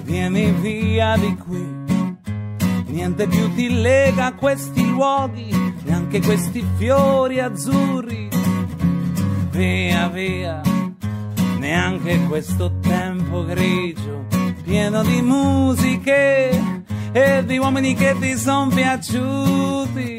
[0.04, 1.84] vieni via di qui.
[2.88, 5.50] Niente più ti lega questi luoghi,
[5.84, 8.30] neanche questi fiori azzurri.
[9.52, 10.62] Via, via,
[11.60, 14.05] neanche questo tempo grigio,
[14.66, 20.18] pieno di musiche e di uomini che ti sono piaciuti.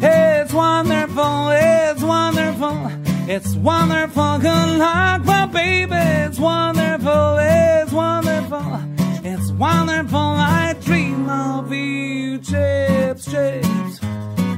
[0.00, 2.90] It's wonderful, it's wonderful,
[3.26, 5.94] it's wonderful, good luck, my baby.
[6.26, 8.80] It's wonderful, it's wonderful,
[9.22, 10.36] it's wonderful.
[10.36, 14.00] I dream of you, chips, chips.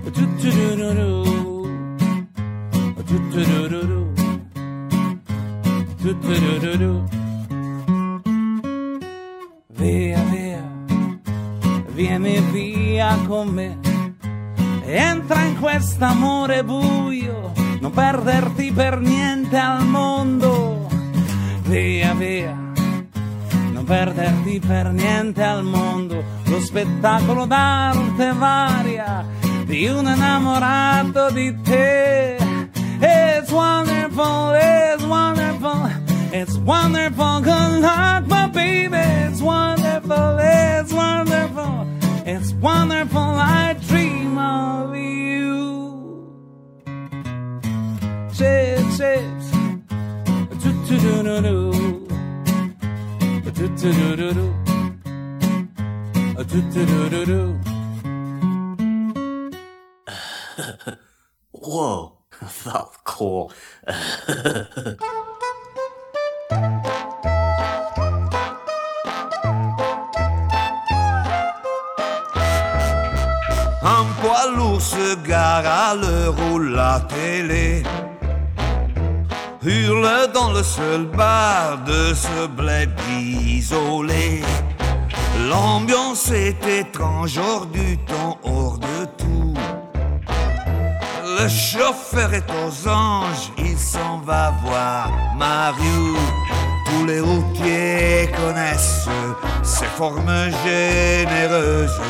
[0.04, 1.24] Do-do-do-do-do.
[3.06, 4.14] Do-do-do-do-do.
[6.02, 7.17] Tu-tu-du-du-du.
[9.90, 10.62] Via, via,
[11.94, 13.78] vieni via con me.
[14.84, 20.90] Entra in quest'amore buio, non perderti per niente al mondo.
[21.62, 22.54] Via, via,
[23.72, 26.22] non perderti per niente al mondo.
[26.44, 29.24] Lo spettacolo d'arte varia
[29.64, 32.36] di un innamorato di te.
[33.00, 35.90] It's wonderful, it's wonderful,
[36.32, 38.96] it's wonderful, good luck, my baby.
[38.96, 41.86] It's wonderful, it's wonderful,
[42.26, 46.34] it's wonderful, I dream of you.
[48.34, 49.50] Chips, chips,
[50.62, 51.72] do-do-do-do-do,
[53.44, 54.54] do-do-do-do-do,
[56.44, 57.60] do-do-do-do-do.
[61.52, 62.18] Whoa,
[62.64, 63.52] that was cool.
[73.82, 77.84] Un poids lourd se gare à l'heure où la télé
[79.62, 84.42] hurle dans le seul bar de ce bled isolé.
[85.48, 89.54] L'ambiance est étrange, hors du temps, hors de tout.
[91.40, 96.16] Le chauffeur est aux anges, il s'en va voir Mario.
[97.08, 99.08] Les routiers connaissent
[99.62, 100.30] ses formes
[100.62, 102.00] généreuses,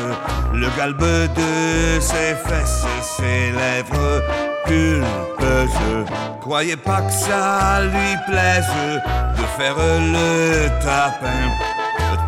[0.53, 4.21] le galbe de ses fesses, ses lèvres
[4.65, 6.05] pulpeuses.
[6.41, 8.67] Croyez pas que ça lui plaise
[9.37, 11.47] de faire le tapin.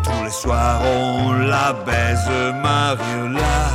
[0.02, 3.68] Tous les soirs on la baise, Mariola.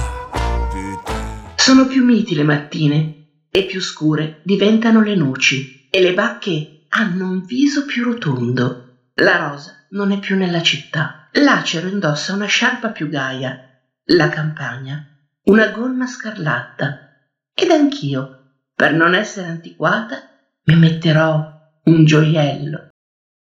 [1.56, 3.14] Sono più miti le mattine
[3.52, 8.86] e più scure diventano le noci e le bacche hanno un viso più rotondo.
[9.22, 11.30] La rosa non è più nella città.
[11.34, 13.59] L'acero indossa una sciarpa più gaia.
[14.05, 15.11] La campagna
[15.47, 17.30] una gonna scarlatta.
[17.53, 20.18] Ed anch'io, per non essere antiquata,
[20.65, 21.41] mi metterò
[21.86, 22.89] un gioiello.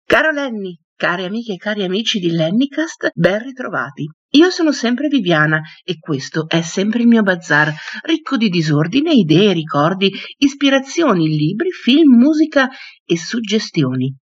[0.05, 4.07] Caro Lenny, cari amiche e cari amici di Lennycast, ben ritrovati.
[4.36, 7.73] Io sono sempre Viviana e questo è sempre il mio bazar,
[8.03, 12.69] ricco di disordine, idee, ricordi, ispirazioni, libri, film, musica
[13.03, 14.15] e suggestioni.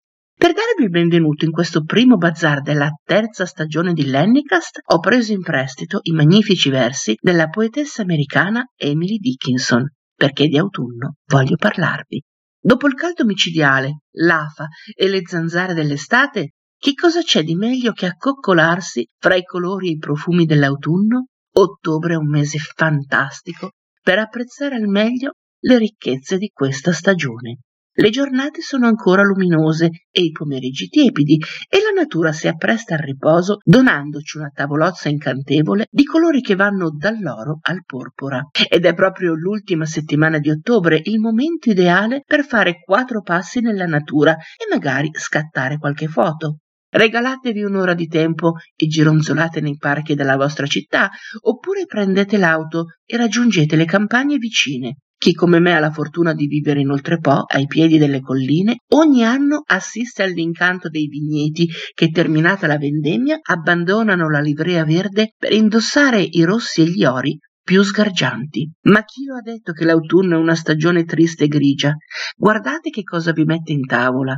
[0.41, 5.33] Per darvi il benvenuto in questo primo bazar della terza stagione di Lennycast, ho preso
[5.33, 9.85] in prestito i magnifici versi della poetessa americana Emily Dickinson,
[10.15, 12.23] perché di autunno voglio parlarvi.
[12.59, 14.65] Dopo il caldo micidiale, l'afa
[14.95, 19.91] e le zanzare dell'estate, che cosa c'è di meglio che accoccolarsi fra i colori e
[19.91, 21.27] i profumi dell'autunno?
[21.53, 27.59] Ottobre è un mese fantastico per apprezzare al meglio le ricchezze di questa stagione.
[27.93, 31.37] Le giornate sono ancora luminose e i pomeriggi tiepidi
[31.69, 36.89] e la natura si appresta al riposo donandoci una tavolozza incantevole di colori che vanno
[36.89, 38.47] dall'oro al porpora.
[38.69, 43.85] Ed è proprio l'ultima settimana di ottobre il momento ideale per fare quattro passi nella
[43.85, 46.59] natura e magari scattare qualche foto.
[46.93, 51.09] Regalatevi un'ora di tempo e gironzolate nei parchi della vostra città,
[51.41, 54.95] oppure prendete l'auto e raggiungete le campagne vicine.
[55.21, 59.23] Chi come me ha la fortuna di vivere in Oltrepo, ai piedi delle colline, ogni
[59.23, 66.23] anno assiste all'incanto dei vigneti che, terminata la vendemmia, abbandonano la livrea verde per indossare
[66.27, 68.67] i rossi e gli ori più sgargianti.
[68.87, 71.93] Ma chi lo ha detto che l'autunno è una stagione triste e grigia?
[72.35, 74.35] Guardate che cosa vi mette in tavola.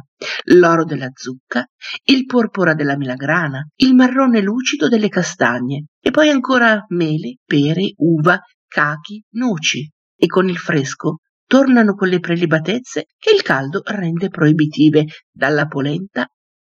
[0.47, 1.65] L'oro della zucca,
[2.09, 8.37] il porpora della melagrana, il marrone lucido delle castagne, e poi ancora mele, pere, uva,
[8.67, 9.89] cachi, noci.
[10.15, 16.27] E con il fresco tornano quelle prelibatezze che il caldo rende proibitive, dalla polenta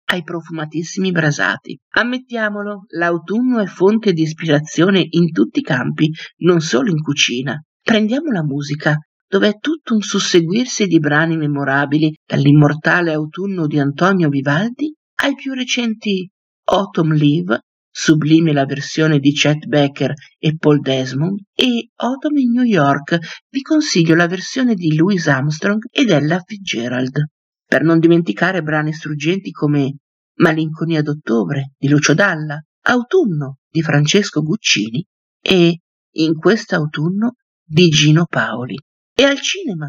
[0.05, 1.79] ai profumatissimi brasati.
[1.95, 7.59] Ammettiamolo, l'autunno è fonte di ispirazione in tutti i campi, non solo in cucina.
[7.81, 14.29] Prendiamo la musica, dove è tutto un susseguirsi di brani memorabili, dall'immortale autunno di Antonio
[14.29, 16.29] Vivaldi ai più recenti
[16.65, 17.61] Autumn Leave,
[17.95, 23.19] sublime la versione di Chet Baker e Paul Desmond, e Autumn in New York,
[23.49, 27.23] vi consiglio la versione di Louis Armstrong ed Ella Fitzgerald.
[27.65, 29.97] Per non dimenticare brani struggenti come
[30.37, 35.05] Malinconia d'ottobre di Lucio Dalla, Autunno di Francesco Guccini
[35.39, 35.79] e
[36.15, 38.75] In quest'autunno di Gino Paoli.
[39.15, 39.87] E al cinema?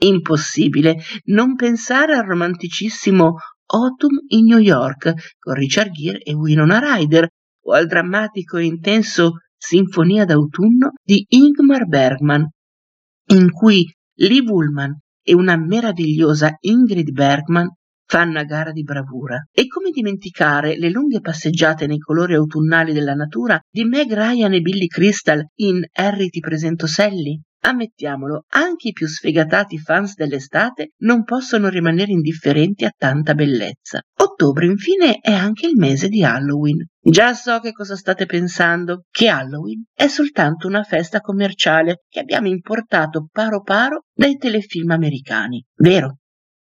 [0.00, 3.36] Impossibile non pensare al romanticissimo
[3.70, 7.28] Autumn in New York con Richard Gere e Winona Ryder
[7.66, 12.48] o al drammatico e intenso Sinfonia d'autunno di Ingmar Bergman,
[13.32, 13.84] in cui
[14.20, 17.68] Lee Woolman e una meravigliosa Ingrid Bergman
[18.06, 19.44] fanno a gara di bravura.
[19.52, 24.60] E come dimenticare le lunghe passeggiate nei colori autunnali della natura di Meg Ryan e
[24.60, 27.38] Billy Crystal in Harry ti presento Sally?
[27.60, 34.00] Ammettiamolo, anche i più sfegatati fans dell'estate non possono rimanere indifferenti a tanta bellezza.
[34.20, 36.86] Ottobre, infine, è anche il mese di Halloween.
[37.00, 42.48] Già so che cosa state pensando, che Halloween è soltanto una festa commerciale che abbiamo
[42.48, 45.64] importato paro paro dai telefilm americani.
[45.76, 46.18] Vero?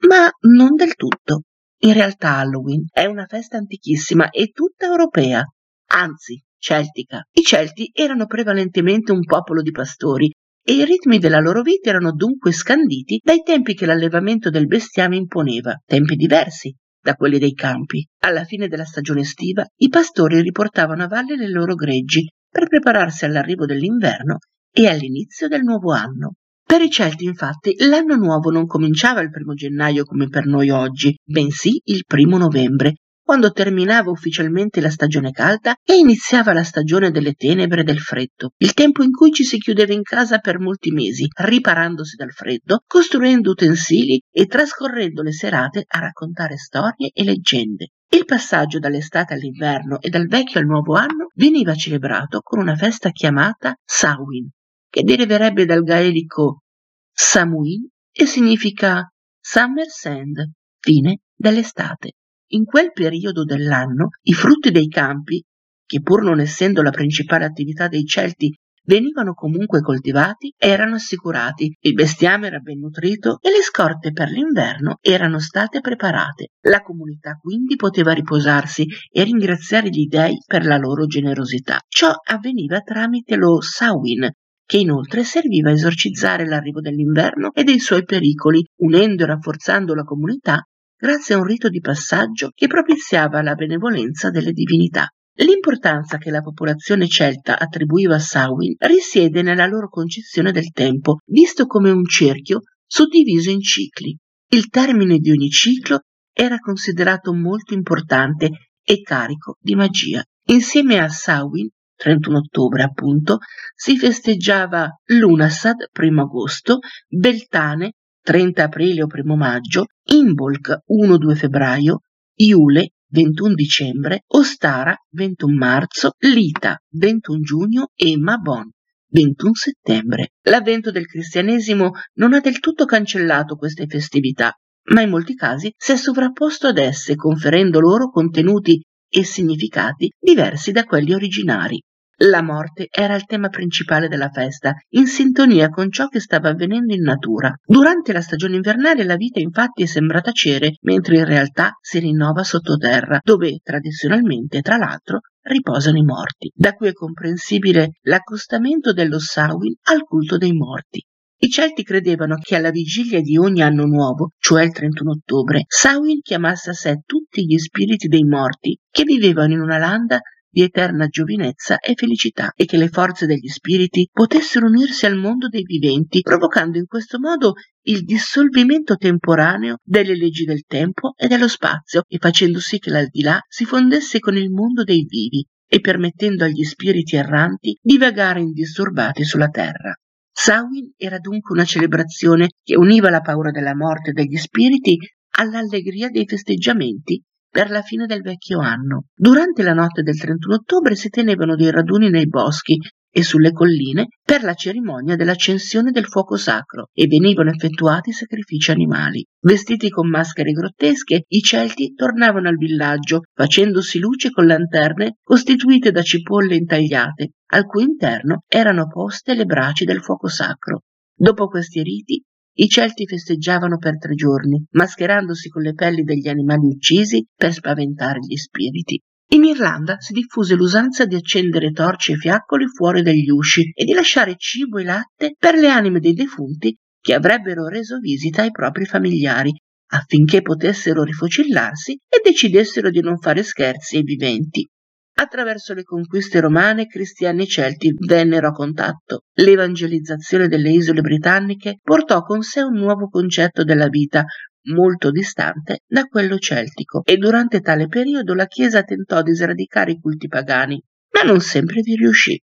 [0.07, 1.41] Ma non del tutto.
[1.83, 5.43] In realtà Halloween è una festa antichissima e tutta europea,
[5.87, 7.27] anzi celtica.
[7.31, 10.33] I Celti erano prevalentemente un popolo di pastori
[10.65, 15.17] e i ritmi della loro vita erano dunque scanditi dai tempi che l'allevamento del bestiame
[15.17, 18.07] imponeva, tempi diversi da quelli dei campi.
[18.21, 23.25] Alla fine della stagione estiva i pastori riportavano a valle le loro greggi per prepararsi
[23.25, 24.37] all'arrivo dell'inverno
[24.71, 26.35] e all'inizio del nuovo anno.
[26.65, 31.13] Per i Celti, infatti, l'anno nuovo non cominciava il primo gennaio come per noi oggi,
[31.23, 32.93] bensì il primo novembre,
[33.23, 38.51] quando terminava ufficialmente la stagione calda e iniziava la stagione delle tenebre e del freddo,
[38.57, 42.83] il tempo in cui ci si chiudeva in casa per molti mesi, riparandosi dal freddo,
[42.85, 47.91] costruendo utensili e trascorrendo le serate a raccontare storie e leggende.
[48.09, 53.09] Il passaggio dall'estate all'inverno e dal vecchio al nuovo anno veniva celebrato con una festa
[53.09, 54.49] chiamata Samhain,
[54.89, 56.63] che deriverebbe dal gaelico
[57.11, 62.13] Samuin e significa Summer Sand, fine dell'estate.
[62.53, 65.43] In quel periodo dell'anno i frutti dei campi,
[65.87, 71.93] che pur non essendo la principale attività dei Celti venivano comunque coltivati, erano assicurati, il
[71.93, 76.49] bestiame era ben nutrito e le scorte per l'inverno erano state preparate.
[76.67, 81.79] La comunità quindi poteva riposarsi e ringraziare gli dei per la loro generosità.
[81.87, 84.29] Ciò avveniva tramite lo Samhain,
[84.63, 90.03] che inoltre serviva a esorcizzare l'arrivo dell'inverno e dei suoi pericoli, unendo e rafforzando la
[90.03, 90.61] comunità
[91.03, 95.09] grazie a un rito di passaggio che propiziava la benevolenza delle divinità.
[95.39, 101.65] L'importanza che la popolazione celta attribuiva a Samhain risiede nella loro concezione del tempo, visto
[101.65, 104.17] come un cerchio suddiviso in cicli.
[104.47, 110.23] Il termine di ogni ciclo era considerato molto importante e carico di magia.
[110.51, 113.39] Insieme a Samhain, 31 ottobre appunto,
[113.75, 116.79] si festeggiava Lunasad, 1 agosto,
[117.09, 117.91] Beltane,
[118.23, 121.99] 30 aprile o 1 maggio, Imbolc 1-2 febbraio,
[122.35, 128.69] Iule 21 dicembre, Ostara 21 marzo, Lita 21 giugno e Mabon
[129.09, 130.29] 21 settembre.
[130.43, 134.51] L'avvento del cristianesimo non ha del tutto cancellato queste festività,
[134.91, 140.71] ma in molti casi si è sovrapposto ad esse, conferendo loro contenuti e significati diversi
[140.71, 141.79] da quelli originari.
[142.17, 146.93] La morte era il tema principale della festa, in sintonia con ciò che stava avvenendo
[146.93, 147.51] in natura.
[147.65, 152.43] Durante la stagione invernale la vita infatti è sembrata tacere, mentre in realtà si rinnova
[152.43, 156.51] sottoterra, dove tradizionalmente, tra l'altro, riposano i morti.
[156.53, 161.03] Da qui è comprensibile l'accostamento dello Samhain al culto dei morti.
[161.43, 166.21] I Celti credevano che alla vigilia di ogni anno nuovo, cioè il 31 ottobre, Samhain
[166.21, 170.19] chiamasse a sé tutti gli spiriti dei morti che vivevano in una landa
[170.53, 175.47] di eterna giovinezza e felicità e che le forze degli spiriti potessero unirsi al mondo
[175.47, 177.53] dei viventi, provocando in questo modo
[177.85, 183.39] il dissolvimento temporaneo delle leggi del tempo e dello spazio e facendo sì che l'aldilà
[183.47, 189.23] si fondesse con il mondo dei vivi e permettendo agli spiriti erranti di vagare indisturbati
[189.23, 189.91] sulla terra.
[190.31, 194.99] Samhain era dunque una celebrazione che univa la paura della morte degli spiriti
[195.37, 197.19] all'allegria dei festeggiamenti
[197.53, 199.03] per la fine del vecchio anno.
[199.13, 202.79] Durante la notte del 31 ottobre si tenevano dei raduni nei boschi
[203.15, 209.23] e sulle colline per la cerimonia dell'accensione del fuoco sacro e venivano effettuati sacrifici animali.
[209.39, 216.01] Vestiti con maschere grottesche, i Celti tornavano al villaggio facendosi luce con lanterne costituite da
[216.01, 220.81] cipolle intagliate, al cui interno erano poste le braci del fuoco sacro.
[221.15, 222.19] Dopo questi riti
[222.55, 228.19] i Celti festeggiavano per tre giorni, mascherandosi con le pelli degli animali uccisi per spaventare
[228.19, 229.01] gli spiriti.
[229.33, 233.93] In Irlanda si diffuse l'usanza di accendere torce e fiaccoli fuori dagli usci e di
[233.93, 238.85] lasciare cibo e latte per le anime dei defunti che avrebbero reso visita ai propri
[238.85, 239.51] familiari,
[239.91, 244.67] affinché potessero rifocillarsi e decidessero di non fare scherzi ai viventi.
[245.15, 249.25] Attraverso le conquiste romane, cristiani e celti vennero a contatto.
[249.33, 254.25] L'evangelizzazione delle isole britanniche portò con sé un nuovo concetto della vita,
[254.69, 259.99] molto distante da quello celtico, e durante tale periodo la Chiesa tentò di sradicare i
[259.99, 262.41] culti pagani, ma non sempre vi riuscì.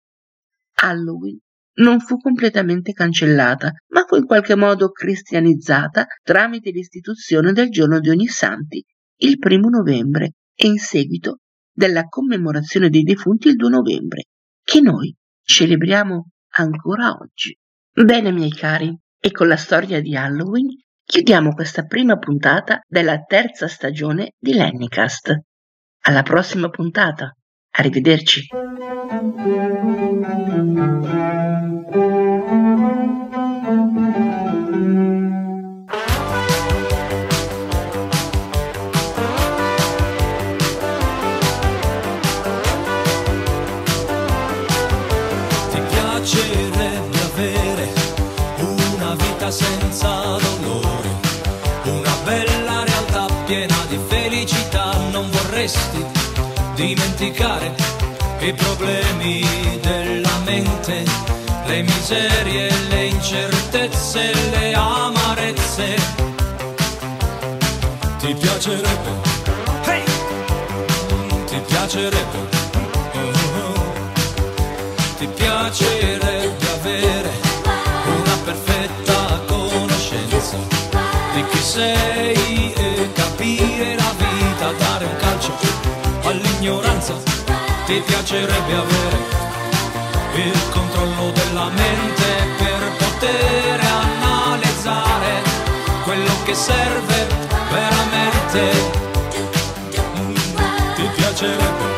[0.82, 1.38] Halloween
[1.76, 8.08] non fu completamente cancellata, ma fu in qualche modo cristianizzata tramite l'istituzione del giorno di
[8.08, 8.82] ogni santi,
[9.18, 11.40] il primo novembre, e in seguito
[11.77, 14.22] della commemorazione dei defunti il 2 novembre,
[14.64, 17.55] che noi celebriamo ancora oggi.
[17.93, 20.68] Bene, miei cari, e con la storia di Halloween
[21.05, 25.39] chiudiamo questa prima puntata della terza stagione di Lennycast.
[26.05, 27.35] Alla prossima puntata.
[27.79, 28.49] Arrivederci.
[57.16, 57.72] Dimenticare
[58.40, 59.42] i problemi
[59.80, 61.02] della mente,
[61.66, 65.94] le miserie, le incertezze, le amarezze.
[68.18, 69.10] Ti piacerebbe,
[69.84, 70.02] hey!
[71.46, 72.48] ti piacerebbe,
[75.18, 77.30] ti piacerebbe avere
[78.04, 80.56] una perfetta conoscenza
[81.34, 82.15] di chi sei
[86.66, 87.14] all'ignoranza.
[87.86, 89.16] Ti piacerebbe avere
[90.34, 92.24] il controllo della mente
[92.58, 95.42] per poter analizzare
[96.02, 97.26] quello che serve
[97.70, 98.70] veramente.
[100.94, 101.94] Ti piacerebbe.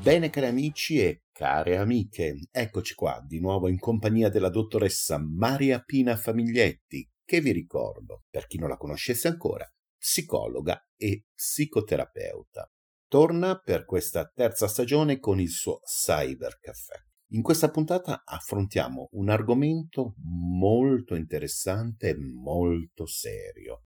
[0.00, 5.80] Bene cari amici e care amiche, eccoci qua di nuovo in compagnia della dottoressa Maria
[5.80, 12.70] Pina Famiglietti, che vi ricordo, per chi non la conoscesse ancora, psicologa e psicoterapeuta.
[13.10, 16.92] Torna per questa terza stagione con il suo Cyber Caffè.
[17.28, 23.84] In questa puntata affrontiamo un argomento molto interessante e molto serio,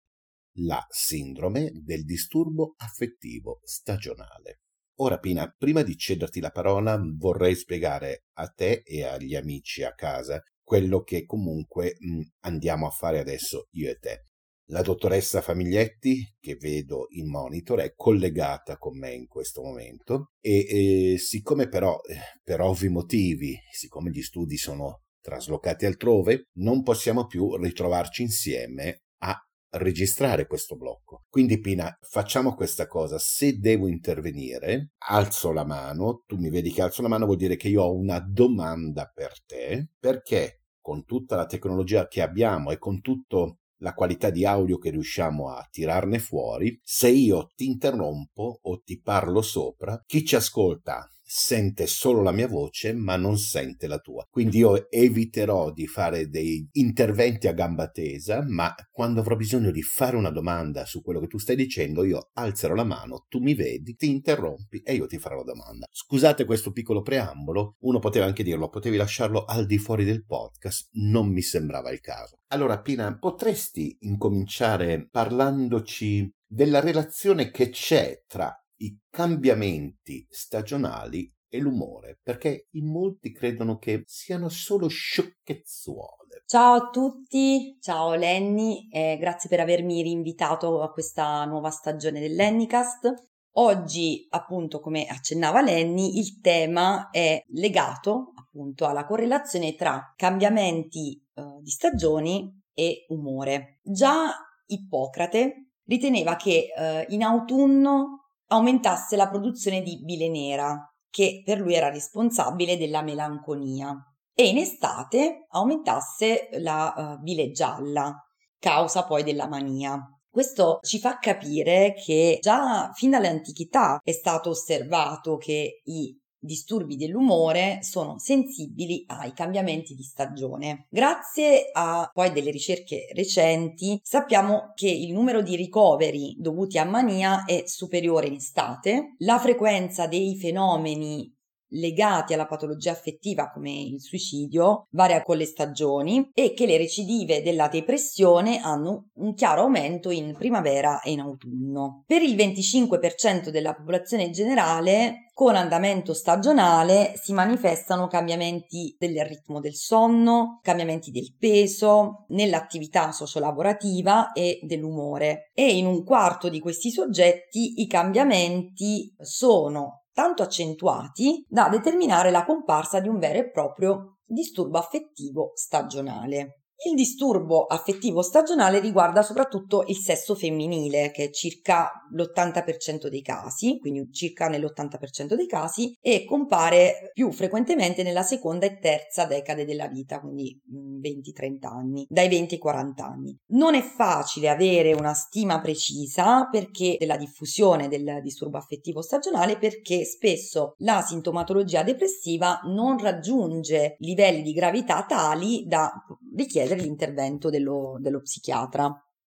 [0.60, 4.62] la sindrome del disturbo affettivo stagionale.
[5.02, 9.94] Ora Pina, prima di cederti la parola vorrei spiegare a te e agli amici a
[9.94, 11.98] casa quello che comunque
[12.46, 14.29] andiamo a fare adesso io e te.
[14.72, 21.14] La dottoressa Famiglietti, che vedo in monitor, è collegata con me in questo momento e,
[21.14, 27.26] e siccome però, eh, per ovvi motivi, siccome gli studi sono traslocati altrove, non possiamo
[27.26, 29.36] più ritrovarci insieme a
[29.72, 31.24] registrare questo blocco.
[31.30, 36.84] Quindi Pina, facciamo questa cosa, se devo intervenire, alzo la mano, tu mi vedi che
[36.84, 41.36] alzo la mano vuol dire che io ho una domanda per te, perché con tutta
[41.36, 46.20] la tecnologia che abbiamo e con tutto la qualità di audio che riusciamo a tirarne
[46.20, 52.32] fuori, se io ti interrompo o ti parlo sopra, chi ci ascolta sente solo la
[52.32, 54.26] mia voce ma non sente la tua.
[54.28, 59.84] Quindi io eviterò di fare dei interventi a gamba tesa, ma quando avrò bisogno di
[59.84, 63.54] fare una domanda su quello che tu stai dicendo, io alzerò la mano, tu mi
[63.54, 65.86] vedi, ti interrompi e io ti farò la domanda.
[65.92, 70.90] Scusate questo piccolo preambolo, uno poteva anche dirlo, potevi lasciarlo al di fuori del podcast,
[70.94, 72.38] non mi sembrava il caso.
[72.48, 78.52] Allora Pina, potresti incominciare parlandoci della relazione che c'è tra
[78.82, 86.44] i cambiamenti stagionali e l'umore, perché in molti credono che siano solo sciocchezzuole.
[86.46, 93.14] Ciao a tutti, ciao Lenny, e grazie per avermi rinvitato a questa nuova stagione dell'Ennicast.
[93.54, 101.44] Oggi, appunto, come accennava Lenny, il tema è legato appunto alla correlazione tra cambiamenti eh,
[101.62, 103.80] di stagioni e umore.
[103.82, 104.32] Già
[104.68, 110.78] Ippocrate riteneva che eh, in autunno aumentasse la produzione di bile nera,
[111.10, 113.96] che per lui era responsabile della melanconia,
[114.34, 118.16] e in estate aumentasse la uh, bile gialla,
[118.58, 120.00] causa poi della mania.
[120.30, 127.80] Questo ci fa capire che già fin dall'antichità è stato osservato che i disturbi dell'umore
[127.82, 130.88] sono sensibili ai cambiamenti di stagione.
[130.90, 137.44] Grazie a poi delle ricerche recenti sappiamo che il numero di ricoveri dovuti a mania
[137.46, 141.38] è superiore in estate, la frequenza dei fenomeni
[141.70, 147.42] legati alla patologia affettiva come il suicidio varia con le stagioni e che le recidive
[147.42, 152.04] della depressione hanno un chiaro aumento in primavera e in autunno.
[152.06, 159.74] Per il 25% della popolazione generale con andamento stagionale si manifestano cambiamenti del ritmo del
[159.74, 165.50] sonno, cambiamenti del peso, nell'attività sociolavorativa e dell'umore.
[165.54, 172.46] E in un quarto di questi soggetti i cambiamenti sono tanto accentuati da determinare la
[172.46, 176.59] comparsa di un vero e proprio disturbo affettivo stagionale.
[176.82, 183.80] Il disturbo affettivo stagionale riguarda soprattutto il sesso femminile, che è circa l'80% dei casi,
[183.80, 189.88] quindi circa nell'80% dei casi, e compare più frequentemente nella seconda e terza decade della
[189.88, 193.38] vita, quindi 20-30 anni, dai 20 ai 40 anni.
[193.48, 200.06] Non è facile avere una stima precisa perché della diffusione del disturbo affettivo stagionale, perché
[200.06, 205.92] spesso la sintomatologia depressiva non raggiunge livelli di gravità tali da
[206.38, 208.92] richiedere l'intervento dello, dello psichiatra.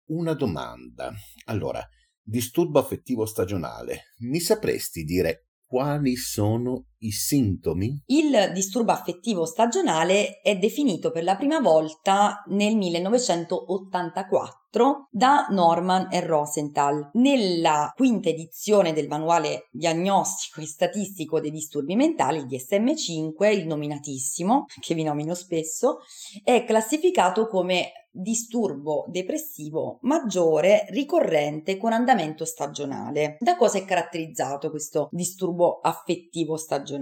[0.07, 1.13] Una domanda.
[1.47, 1.87] Allora,
[2.23, 8.03] disturbo affettivo stagionale, mi sapresti dire quali sono i sintomi?
[8.07, 16.21] Il disturbo affettivo stagionale è definito per la prima volta nel 1984 da Norman e
[16.21, 23.69] Rosenthal nella quinta edizione del manuale diagnostico e statistico dei disturbi mentali, il DSM5, il
[23.69, 25.99] nominatissimo, che vi nomino spesso,
[26.43, 33.37] è classificato come disturbo depressivo maggiore ricorrente con andamento stagionale.
[33.41, 36.94] Da cosa è caratterizzato questo disturbo affettivo stagionale?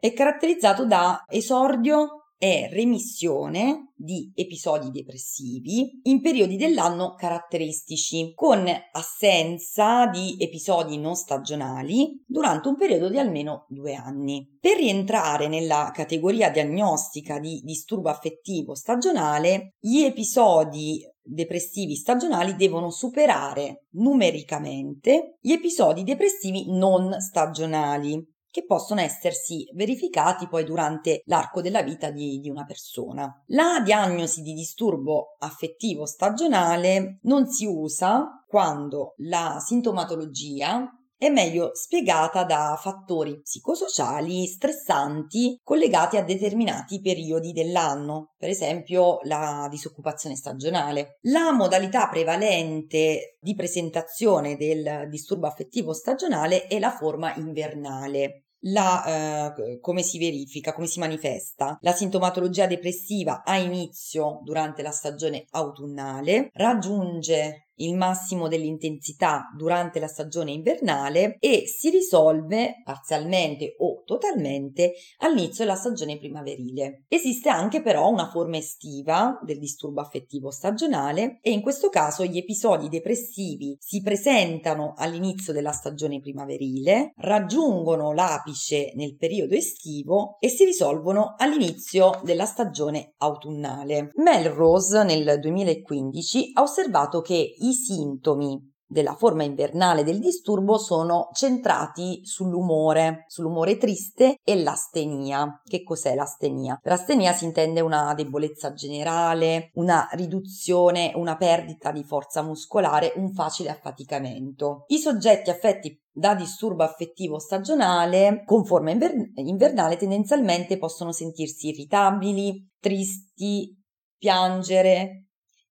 [0.00, 10.06] È caratterizzato da esordio e remissione di episodi depressivi in periodi dell'anno caratteristici, con assenza
[10.06, 14.56] di episodi non stagionali durante un periodo di almeno due anni.
[14.60, 23.86] Per rientrare nella categoria diagnostica di disturbo affettivo stagionale, gli episodi depressivi stagionali devono superare
[23.94, 32.10] numericamente gli episodi depressivi non stagionali che possono essersi verificati poi durante l'arco della vita
[32.10, 33.42] di, di, una persona.
[33.48, 42.44] La diagnosi di disturbo affettivo stagionale non si usa quando la sintomatologia è meglio spiegata
[42.44, 51.18] da fattori psicosociali stressanti collegati a determinati periodi dell'anno, per esempio la disoccupazione stagionale.
[51.22, 58.44] La modalità prevalente di presentazione del disturbo affettivo stagionale è la forma invernale.
[58.62, 61.78] La, eh, come si verifica, come si manifesta?
[61.80, 70.06] La sintomatologia depressiva ha inizio durante la stagione autunnale, raggiunge il massimo dell'intensità durante la
[70.06, 77.04] stagione invernale e si risolve parzialmente o totalmente all'inizio della stagione primaverile.
[77.08, 82.38] Esiste anche però una forma estiva del disturbo affettivo stagionale e in questo caso gli
[82.38, 90.64] episodi depressivi si presentano all'inizio della stagione primaverile, raggiungono l'apice nel periodo estivo e si
[90.64, 94.10] risolvono all'inizio della stagione autunnale.
[94.16, 102.24] Melrose nel 2015 ha osservato che i sintomi della forma invernale del disturbo sono centrati
[102.24, 105.60] sull'umore, sull'umore triste e l'astenia.
[105.62, 106.78] Che cos'è l'astenia?
[106.82, 113.32] Per astenia si intende una debolezza generale, una riduzione, una perdita di forza muscolare, un
[113.32, 114.84] facile affaticamento.
[114.86, 122.70] I soggetti affetti da disturbo affettivo stagionale con forma inver- invernale tendenzialmente possono sentirsi irritabili,
[122.80, 123.76] tristi,
[124.16, 125.27] piangere,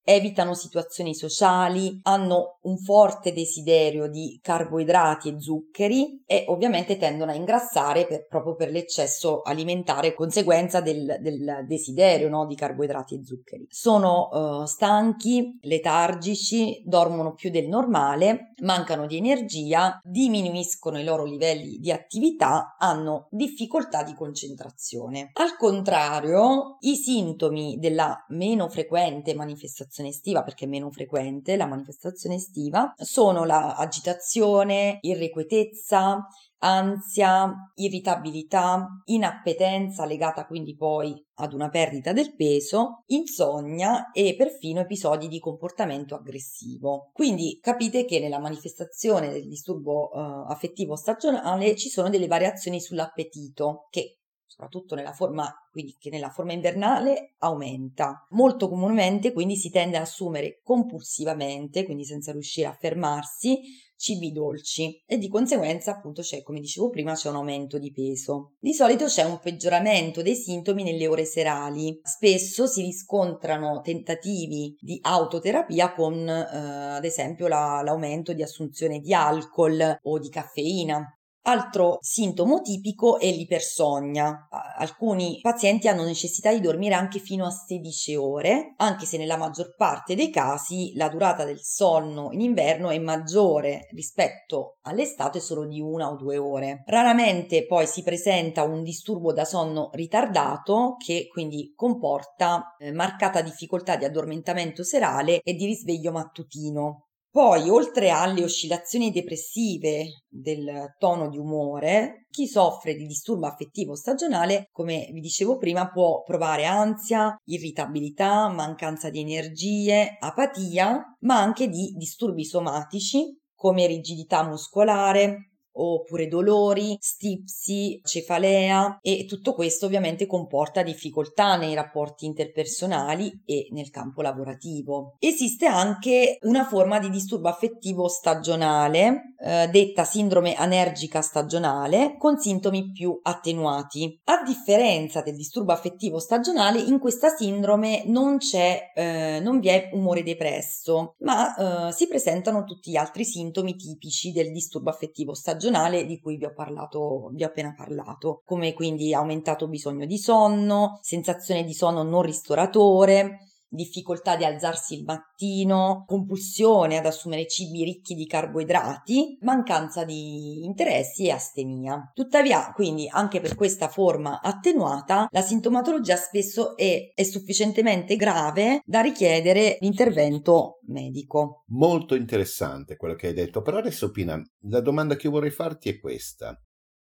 [0.09, 7.35] evitano situazioni sociali, hanno un forte desiderio di carboidrati e zuccheri e ovviamente tendono a
[7.35, 13.65] ingrassare per, proprio per l'eccesso alimentare, conseguenza del, del desiderio no, di carboidrati e zuccheri.
[13.69, 21.79] Sono uh, stanchi, letargici, dormono più del normale, mancano di energia, diminuiscono i loro livelli
[21.79, 25.31] di attività, hanno difficoltà di concentrazione.
[25.33, 31.65] Al contrario, i sintomi della meno frequente manifestazione manifestazione estiva, perché è meno frequente la
[31.65, 36.25] manifestazione estiva, sono la agitazione, irrequietezza,
[36.59, 45.27] ansia, irritabilità, inappetenza legata quindi poi ad una perdita del peso, insonnia e perfino episodi
[45.27, 47.11] di comportamento aggressivo.
[47.13, 53.85] Quindi capite che nella manifestazione del disturbo uh, affettivo stagionale ci sono delle variazioni sull'appetito
[53.91, 54.16] che
[54.57, 58.25] soprattutto nella forma, quindi che nella forma invernale aumenta.
[58.31, 63.59] Molto comunemente quindi si tende ad assumere compulsivamente, quindi senza riuscire a fermarsi,
[63.95, 68.53] cibi dolci e di conseguenza appunto c'è, come dicevo prima, c'è un aumento di peso.
[68.59, 71.99] Di solito c'è un peggioramento dei sintomi nelle ore serali.
[72.03, 79.13] Spesso si riscontrano tentativi di autoterapia con eh, ad esempio la, l'aumento di assunzione di
[79.13, 81.11] alcol o di caffeina
[81.47, 84.49] Altro sintomo tipico è l'ipersonnia.
[84.79, 89.73] Alcuni pazienti hanno necessità di dormire anche fino a 16 ore, anche se nella maggior
[89.77, 95.79] parte dei casi la durata del sonno in inverno è maggiore rispetto all'estate solo di
[95.79, 96.83] una o due ore.
[96.85, 103.95] Raramente poi si presenta un disturbo da sonno ritardato che quindi comporta eh, marcata difficoltà
[103.95, 107.06] di addormentamento serale e di risveglio mattutino.
[107.29, 114.69] Poi, oltre alle oscillazioni depressive del tono di umore, chi soffre di disturbo affettivo stagionale,
[114.71, 121.93] come vi dicevo prima, può provare ansia, irritabilità, mancanza di energie, apatia, ma anche di
[121.95, 125.46] disturbi somatici come rigidità muscolare,
[125.77, 133.89] oppure dolori, stipsi, cefalea e tutto questo ovviamente comporta difficoltà nei rapporti interpersonali e nel
[133.89, 135.15] campo lavorativo.
[135.19, 142.91] Esiste anche una forma di disturbo affettivo stagionale, eh, detta sindrome anergica stagionale, con sintomi
[142.91, 144.19] più attenuati.
[144.25, 149.89] A differenza del disturbo affettivo stagionale, in questa sindrome non c'è, eh, non vi è
[149.93, 155.66] umore depresso, ma eh, si presentano tutti gli altri sintomi tipici del disturbo affettivo stagionale
[155.67, 160.17] stagionale di cui vi ho parlato, vi ho appena parlato, come quindi aumentato bisogno di
[160.17, 163.39] sonno, sensazione di sonno non ristoratore,
[163.69, 171.27] difficoltà di alzarsi il mattino, compulsione ad assumere cibi ricchi di carboidrati, mancanza di interessi
[171.27, 172.11] e astenia.
[172.13, 179.01] Tuttavia, quindi, anche per questa forma attenuata, la sintomatologia spesso è, è sufficientemente grave da
[179.01, 181.63] richiedere l'intervento medico.
[181.67, 185.99] Molto interessante quello che hai detto, però adesso Pina, la domanda che vorrei farti è
[185.99, 186.59] questa.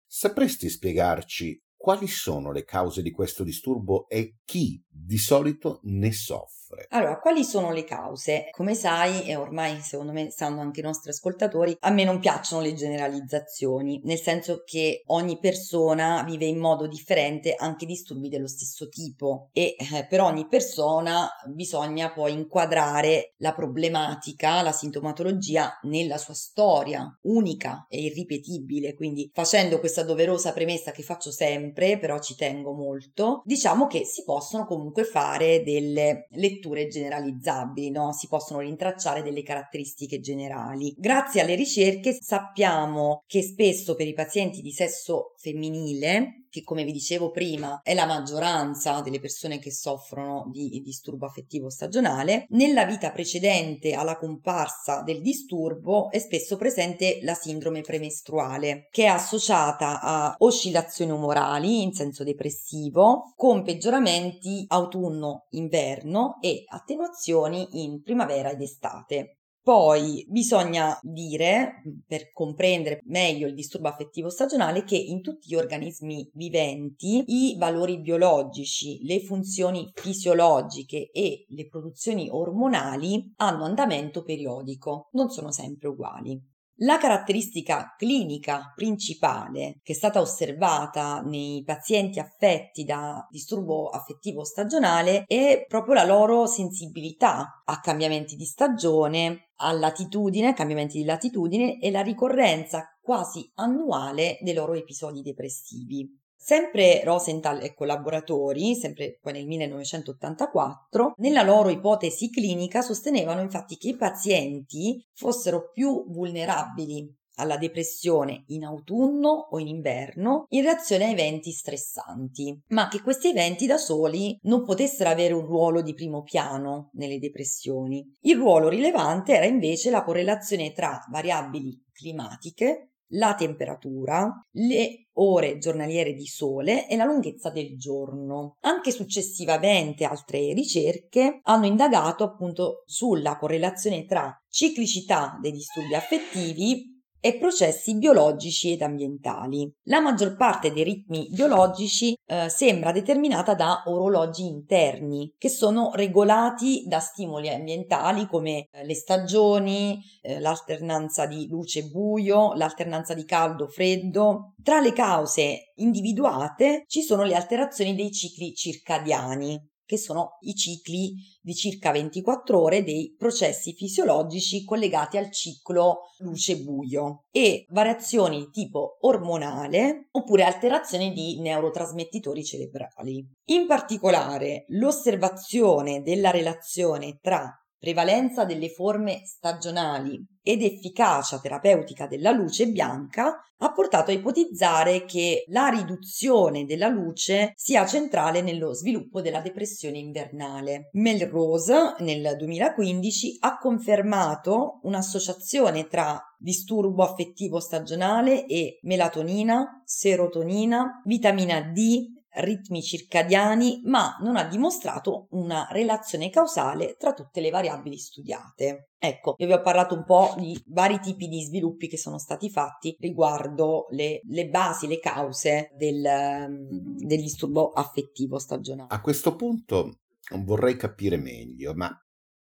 [0.08, 6.65] Sapresti spiegarci quali sono le cause di questo disturbo e chi di solito ne soffre?
[6.90, 8.48] Allora, quali sono le cause?
[8.52, 12.62] Come sai, e ormai secondo me sanno anche i nostri ascoltatori, a me non piacciono
[12.62, 18.88] le generalizzazioni, nel senso che ogni persona vive in modo differente anche disturbi dello stesso
[18.88, 26.34] tipo e eh, per ogni persona bisogna poi inquadrare la problematica, la sintomatologia nella sua
[26.34, 32.74] storia unica e irripetibile, quindi facendo questa doverosa premessa che faccio sempre, però ci tengo
[32.74, 36.55] molto, diciamo che si possono comunque fare delle letture
[36.88, 38.14] generalizzabili, no?
[38.14, 40.94] si possono rintracciare delle caratteristiche generali.
[40.98, 46.94] Grazie alle ricerche sappiamo che spesso per i pazienti di sesso femminile che come vi
[46.94, 53.12] dicevo prima è la maggioranza delle persone che soffrono di disturbo affettivo stagionale, nella vita
[53.12, 60.36] precedente alla comparsa del disturbo è spesso presente la sindrome premestruale, che è associata a
[60.38, 69.40] oscillazioni umorali in senso depressivo, con peggioramenti autunno-inverno e attenuazioni in primavera ed estate.
[69.66, 76.30] Poi bisogna dire, per comprendere meglio il disturbo affettivo stagionale, che in tutti gli organismi
[76.36, 85.32] viventi i valori biologici, le funzioni fisiologiche e le produzioni ormonali hanno andamento periodico, non
[85.32, 86.40] sono sempre uguali.
[86.80, 95.24] La caratteristica clinica principale che è stata osservata nei pazienti affetti da disturbo affettivo stagionale
[95.26, 101.92] è proprio la loro sensibilità a cambiamenti di stagione, a latitudine, cambiamenti di latitudine e
[101.92, 106.24] la ricorrenza quasi annuale dei loro episodi depressivi.
[106.48, 113.88] Sempre Rosenthal e collaboratori, sempre poi nel 1984, nella loro ipotesi clinica sostenevano infatti che
[113.88, 121.10] i pazienti fossero più vulnerabili alla depressione in autunno o in inverno in reazione a
[121.10, 126.22] eventi stressanti, ma che questi eventi da soli non potessero avere un ruolo di primo
[126.22, 128.06] piano nelle depressioni.
[128.22, 136.14] Il ruolo rilevante era invece la correlazione tra variabili climatiche, la temperatura, le ore giornaliere
[136.14, 138.58] di sole e la lunghezza del giorno.
[138.62, 146.95] Anche successivamente altre ricerche hanno indagato appunto sulla correlazione tra ciclicità dei disturbi affettivi
[147.26, 149.68] e processi biologici ed ambientali.
[149.86, 156.84] La maggior parte dei ritmi biologici eh, sembra determinata da orologi interni che sono regolati
[156.86, 164.54] da stimoli ambientali come eh, le stagioni, eh, l'alternanza di luce-buio, l'alternanza di caldo-freddo.
[164.62, 171.14] Tra le cause individuate ci sono le alterazioni dei cicli circadiani, che sono i cicli
[171.42, 180.08] di circa 24 ore dei processi fisiologici collegati al ciclo luce-buio e variazioni tipo ormonale
[180.12, 183.26] oppure alterazioni di neurotrasmettitori cerebrali.
[183.50, 187.52] In particolare, l'osservazione della relazione tra
[187.86, 195.44] prevalenza delle forme stagionali ed efficacia terapeutica della luce bianca ha portato a ipotizzare che
[195.50, 200.90] la riduzione della luce sia centrale nello sviluppo della depressione invernale.
[200.94, 212.15] Melrose nel 2015 ha confermato un'associazione tra disturbo affettivo stagionale e melatonina, serotonina, vitamina D,
[212.36, 218.90] ritmi circadiani, ma non ha dimostrato una relazione causale tra tutte le variabili studiate.
[218.98, 222.50] Ecco, io vi ho parlato un po' di vari tipi di sviluppi che sono stati
[222.50, 228.90] fatti riguardo le, le basi, le cause del, del disturbo affettivo stagionale.
[228.92, 230.00] A questo punto
[230.44, 231.96] vorrei capire meglio, ma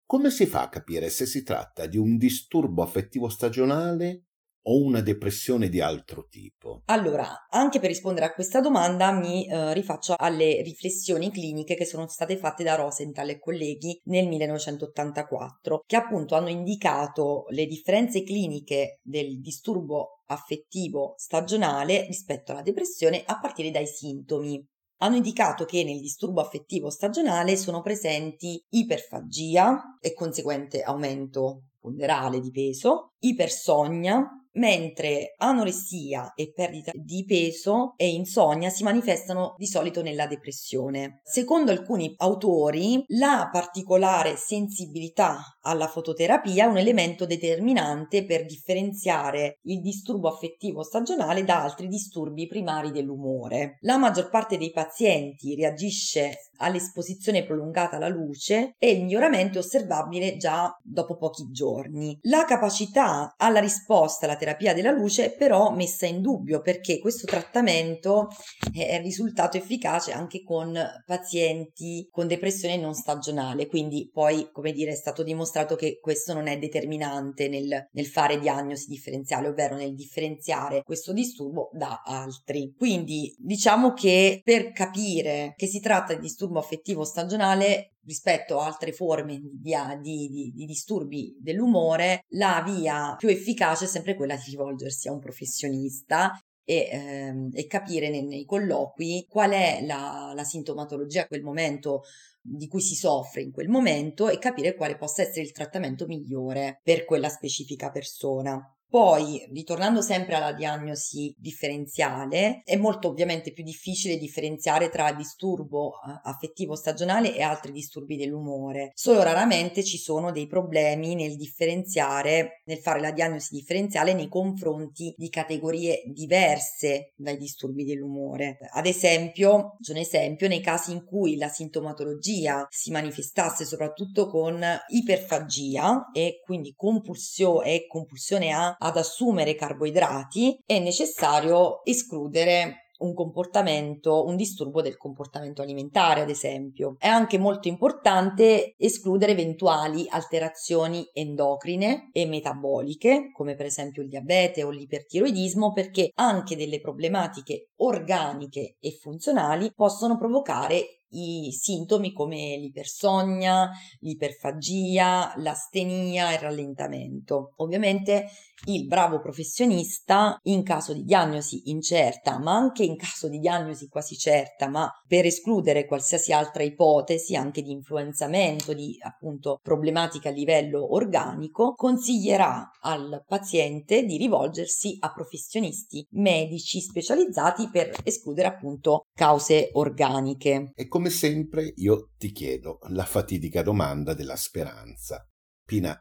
[0.05, 4.26] come si fa a capire se si tratta di un disturbo affettivo stagionale
[4.70, 6.82] o una depressione di altro tipo?
[6.86, 12.07] Allora, anche per rispondere a questa domanda mi eh, rifaccio alle riflessioni cliniche che sono
[12.07, 18.99] state fatte da Rosenthal e colleghi nel 1984, che appunto hanno indicato le differenze cliniche
[19.03, 24.63] del disturbo affettivo stagionale rispetto alla depressione a partire dai sintomi.
[24.99, 32.49] Hanno indicato che nel disturbo affettivo stagionale sono presenti iperfagia e conseguente aumento ponderale di
[32.49, 34.28] peso, ipersogna,
[34.58, 41.22] mentre anoressia e perdita di peso e insonnia si manifestano di solito nella depressione.
[41.24, 49.82] Secondo alcuni autori, la particolare sensibilità alla fototerapia è un elemento determinante per differenziare il
[49.82, 53.78] disturbo affettivo stagionale da altri disturbi primari dell'umore.
[53.82, 60.38] La maggior parte dei pazienti reagisce all'esposizione prolungata alla luce e il miglioramento è osservabile
[60.38, 62.18] già dopo pochi giorni.
[62.24, 68.27] La capacità alla risposta alla terapia della luce però messa in dubbio perché questo trattamento
[68.73, 74.95] è risultato efficace anche con pazienti con depressione non stagionale, quindi poi come dire è
[74.95, 80.83] stato dimostrato che questo non è determinante nel, nel fare diagnosi differenziale, ovvero nel differenziare
[80.83, 82.73] questo disturbo da altri.
[82.77, 88.93] Quindi diciamo che per capire che si tratta di disturbo affettivo stagionale rispetto a altre
[88.93, 94.49] forme di, di, di, di, disturbi dell'umore, la via più efficace è sempre quella di
[94.49, 96.32] rivolgersi a un professionista
[96.64, 102.03] e, ehm, e capire nei, nei, colloqui qual è la, la sintomatologia a quel momento
[102.41, 106.80] di cui si soffre in quel momento e capire quale possa essere il trattamento migliore
[106.82, 108.62] per quella specifica persona.
[108.89, 116.21] Poi, ritornando sempre alla diagnosi differenziale, è molto ovviamente più difficile differenziare tra disturbo eh,
[116.23, 118.91] affettivo stagionale e altri disturbi dell'umore.
[118.93, 125.13] Solo raramente ci sono dei problemi nel differenziare, nel fare la diagnosi differenziale nei confronti
[125.17, 128.57] di categorie diverse dai disturbi dell'umore.
[128.71, 134.63] Ad esempio, c'è un esempio nei casi in cui la sintomatologia si manifestasse soprattutto con
[134.88, 144.25] iperfagia e quindi compulsione e compulsione a ad assumere carboidrati, è necessario escludere un comportamento,
[144.25, 146.95] un disturbo del comportamento alimentare, ad esempio.
[146.97, 154.63] È anche molto importante escludere eventuali alterazioni endocrine e metaboliche, come per esempio il diabete
[154.63, 163.70] o l'ipertiroidismo, perché anche delle problematiche organiche e funzionali possono provocare i sintomi come l'ipersonnia,
[163.99, 167.53] l'iperfagia, l'astenia e il rallentamento.
[167.58, 168.26] Ovviamente
[168.66, 174.18] il bravo professionista in caso di diagnosi incerta, ma anche in caso di diagnosi quasi
[174.18, 180.93] certa, ma per escludere qualsiasi altra ipotesi anche di influenzamento, di appunto problematiche a livello
[180.93, 190.72] organico, consiglierà al paziente di rivolgersi a professionisti medici specializzati per escludere appunto cause organiche.
[190.76, 195.29] E come sempre io ti chiedo la fatidica domanda della speranza.
[195.63, 195.95] Pina,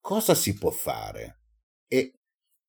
[0.00, 1.42] cosa si può fare?
[1.86, 2.20] E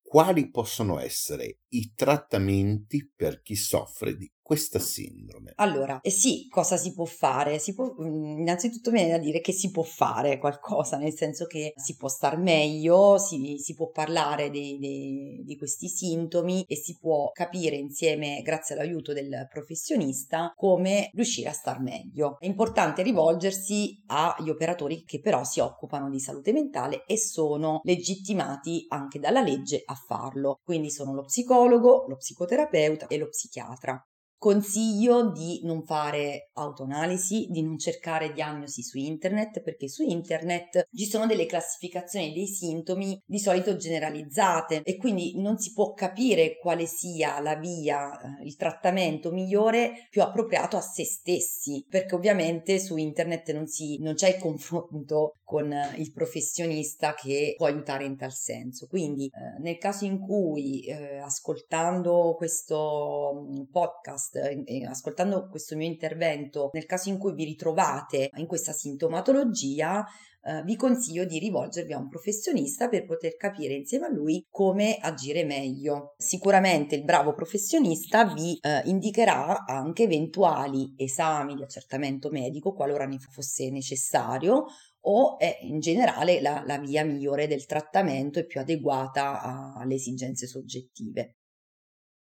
[0.02, 5.54] quali possono essere i trattamenti per chi soffre di questa sindrome?
[5.56, 7.58] Allora, eh sì, cosa si può fare?
[7.58, 11.72] Si può, mm, innanzitutto viene da dire che si può fare qualcosa, nel senso che
[11.78, 16.98] si può star meglio, si, si può parlare dei, dei, di questi sintomi e si
[17.00, 22.36] può capire insieme, grazie all'aiuto del professionista, come riuscire a star meglio.
[22.38, 28.84] È importante rivolgersi agli operatori che però si occupano di salute mentale e sono legittimati
[28.90, 30.60] anche dalla legge a farlo.
[30.62, 34.06] Quindi sono lo psicologo, lo psicoterapeuta e lo psichiatra.
[34.42, 41.06] Consiglio di non fare autoanalisi, di non cercare diagnosi su internet, perché su internet ci
[41.06, 46.88] sono delle classificazioni dei sintomi di solito generalizzate e quindi non si può capire quale
[46.88, 52.98] sia la via, eh, il trattamento migliore più appropriato a se stessi, perché ovviamente su
[52.98, 58.34] internet non, si, non c'è il confronto con il professionista che può aiutare in tal
[58.34, 58.88] senso.
[58.88, 63.64] Quindi eh, nel caso in cui eh, ascoltando questo mm,
[64.32, 70.06] podcast eh, ascoltando questo mio intervento, nel caso in cui vi ritrovate in questa sintomatologia,
[70.44, 74.98] Uh, vi consiglio di rivolgervi a un professionista per poter capire insieme a lui come
[75.00, 76.16] agire meglio.
[76.18, 83.20] Sicuramente il bravo professionista vi uh, indicherà anche eventuali esami di accertamento medico qualora ne
[83.20, 84.66] fosse necessario
[85.02, 89.94] o è in generale la, la via migliore del trattamento e più adeguata a, alle
[89.94, 91.36] esigenze soggettive.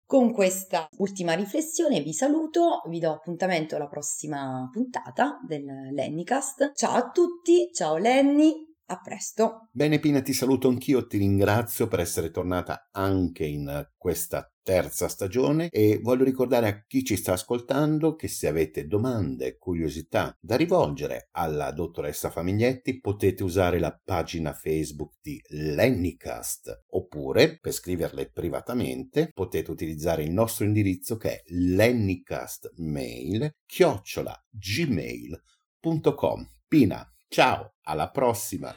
[0.07, 6.73] Con questa ultima riflessione vi saluto, vi do appuntamento alla prossima puntata del Lennycast.
[6.75, 8.53] Ciao a tutti, ciao Lenny,
[8.85, 9.67] a presto.
[9.71, 15.69] Bene Pina, ti saluto anch'io, ti ringrazio per essere tornata anche in questa terza stagione
[15.69, 21.29] e voglio ricordare a chi ci sta ascoltando che se avete domande, curiosità da rivolgere
[21.33, 29.69] alla dottoressa Famiglietti potete usare la pagina Facebook di Lennycast oppure per scriverle privatamente potete
[29.69, 38.73] utilizzare il nostro indirizzo che è lennycastmail chiocciola gmail.com Pina, ciao, alla prossima!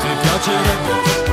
[0.00, 1.23] Ti piacerebbe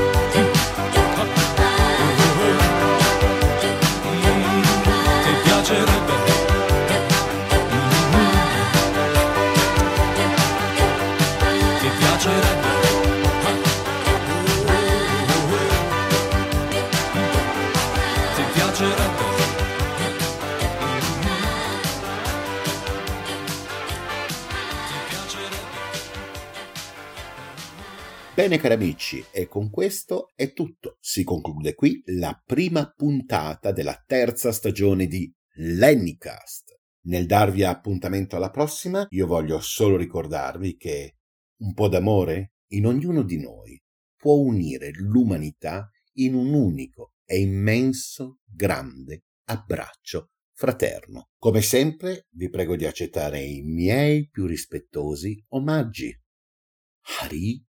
[28.41, 30.97] Bene cari amici, e con questo è tutto.
[30.99, 36.79] Si conclude qui la prima puntata della terza stagione di Lennycast.
[37.01, 41.17] Nel darvi appuntamento alla prossima, io voglio solo ricordarvi che
[41.57, 43.79] un po' d'amore in ognuno di noi
[44.17, 51.29] può unire l'umanità in un unico e immenso, grande abbraccio fraterno.
[51.37, 56.11] Come sempre, vi prego di accettare i miei più rispettosi omaggi.
[57.19, 57.69] Hari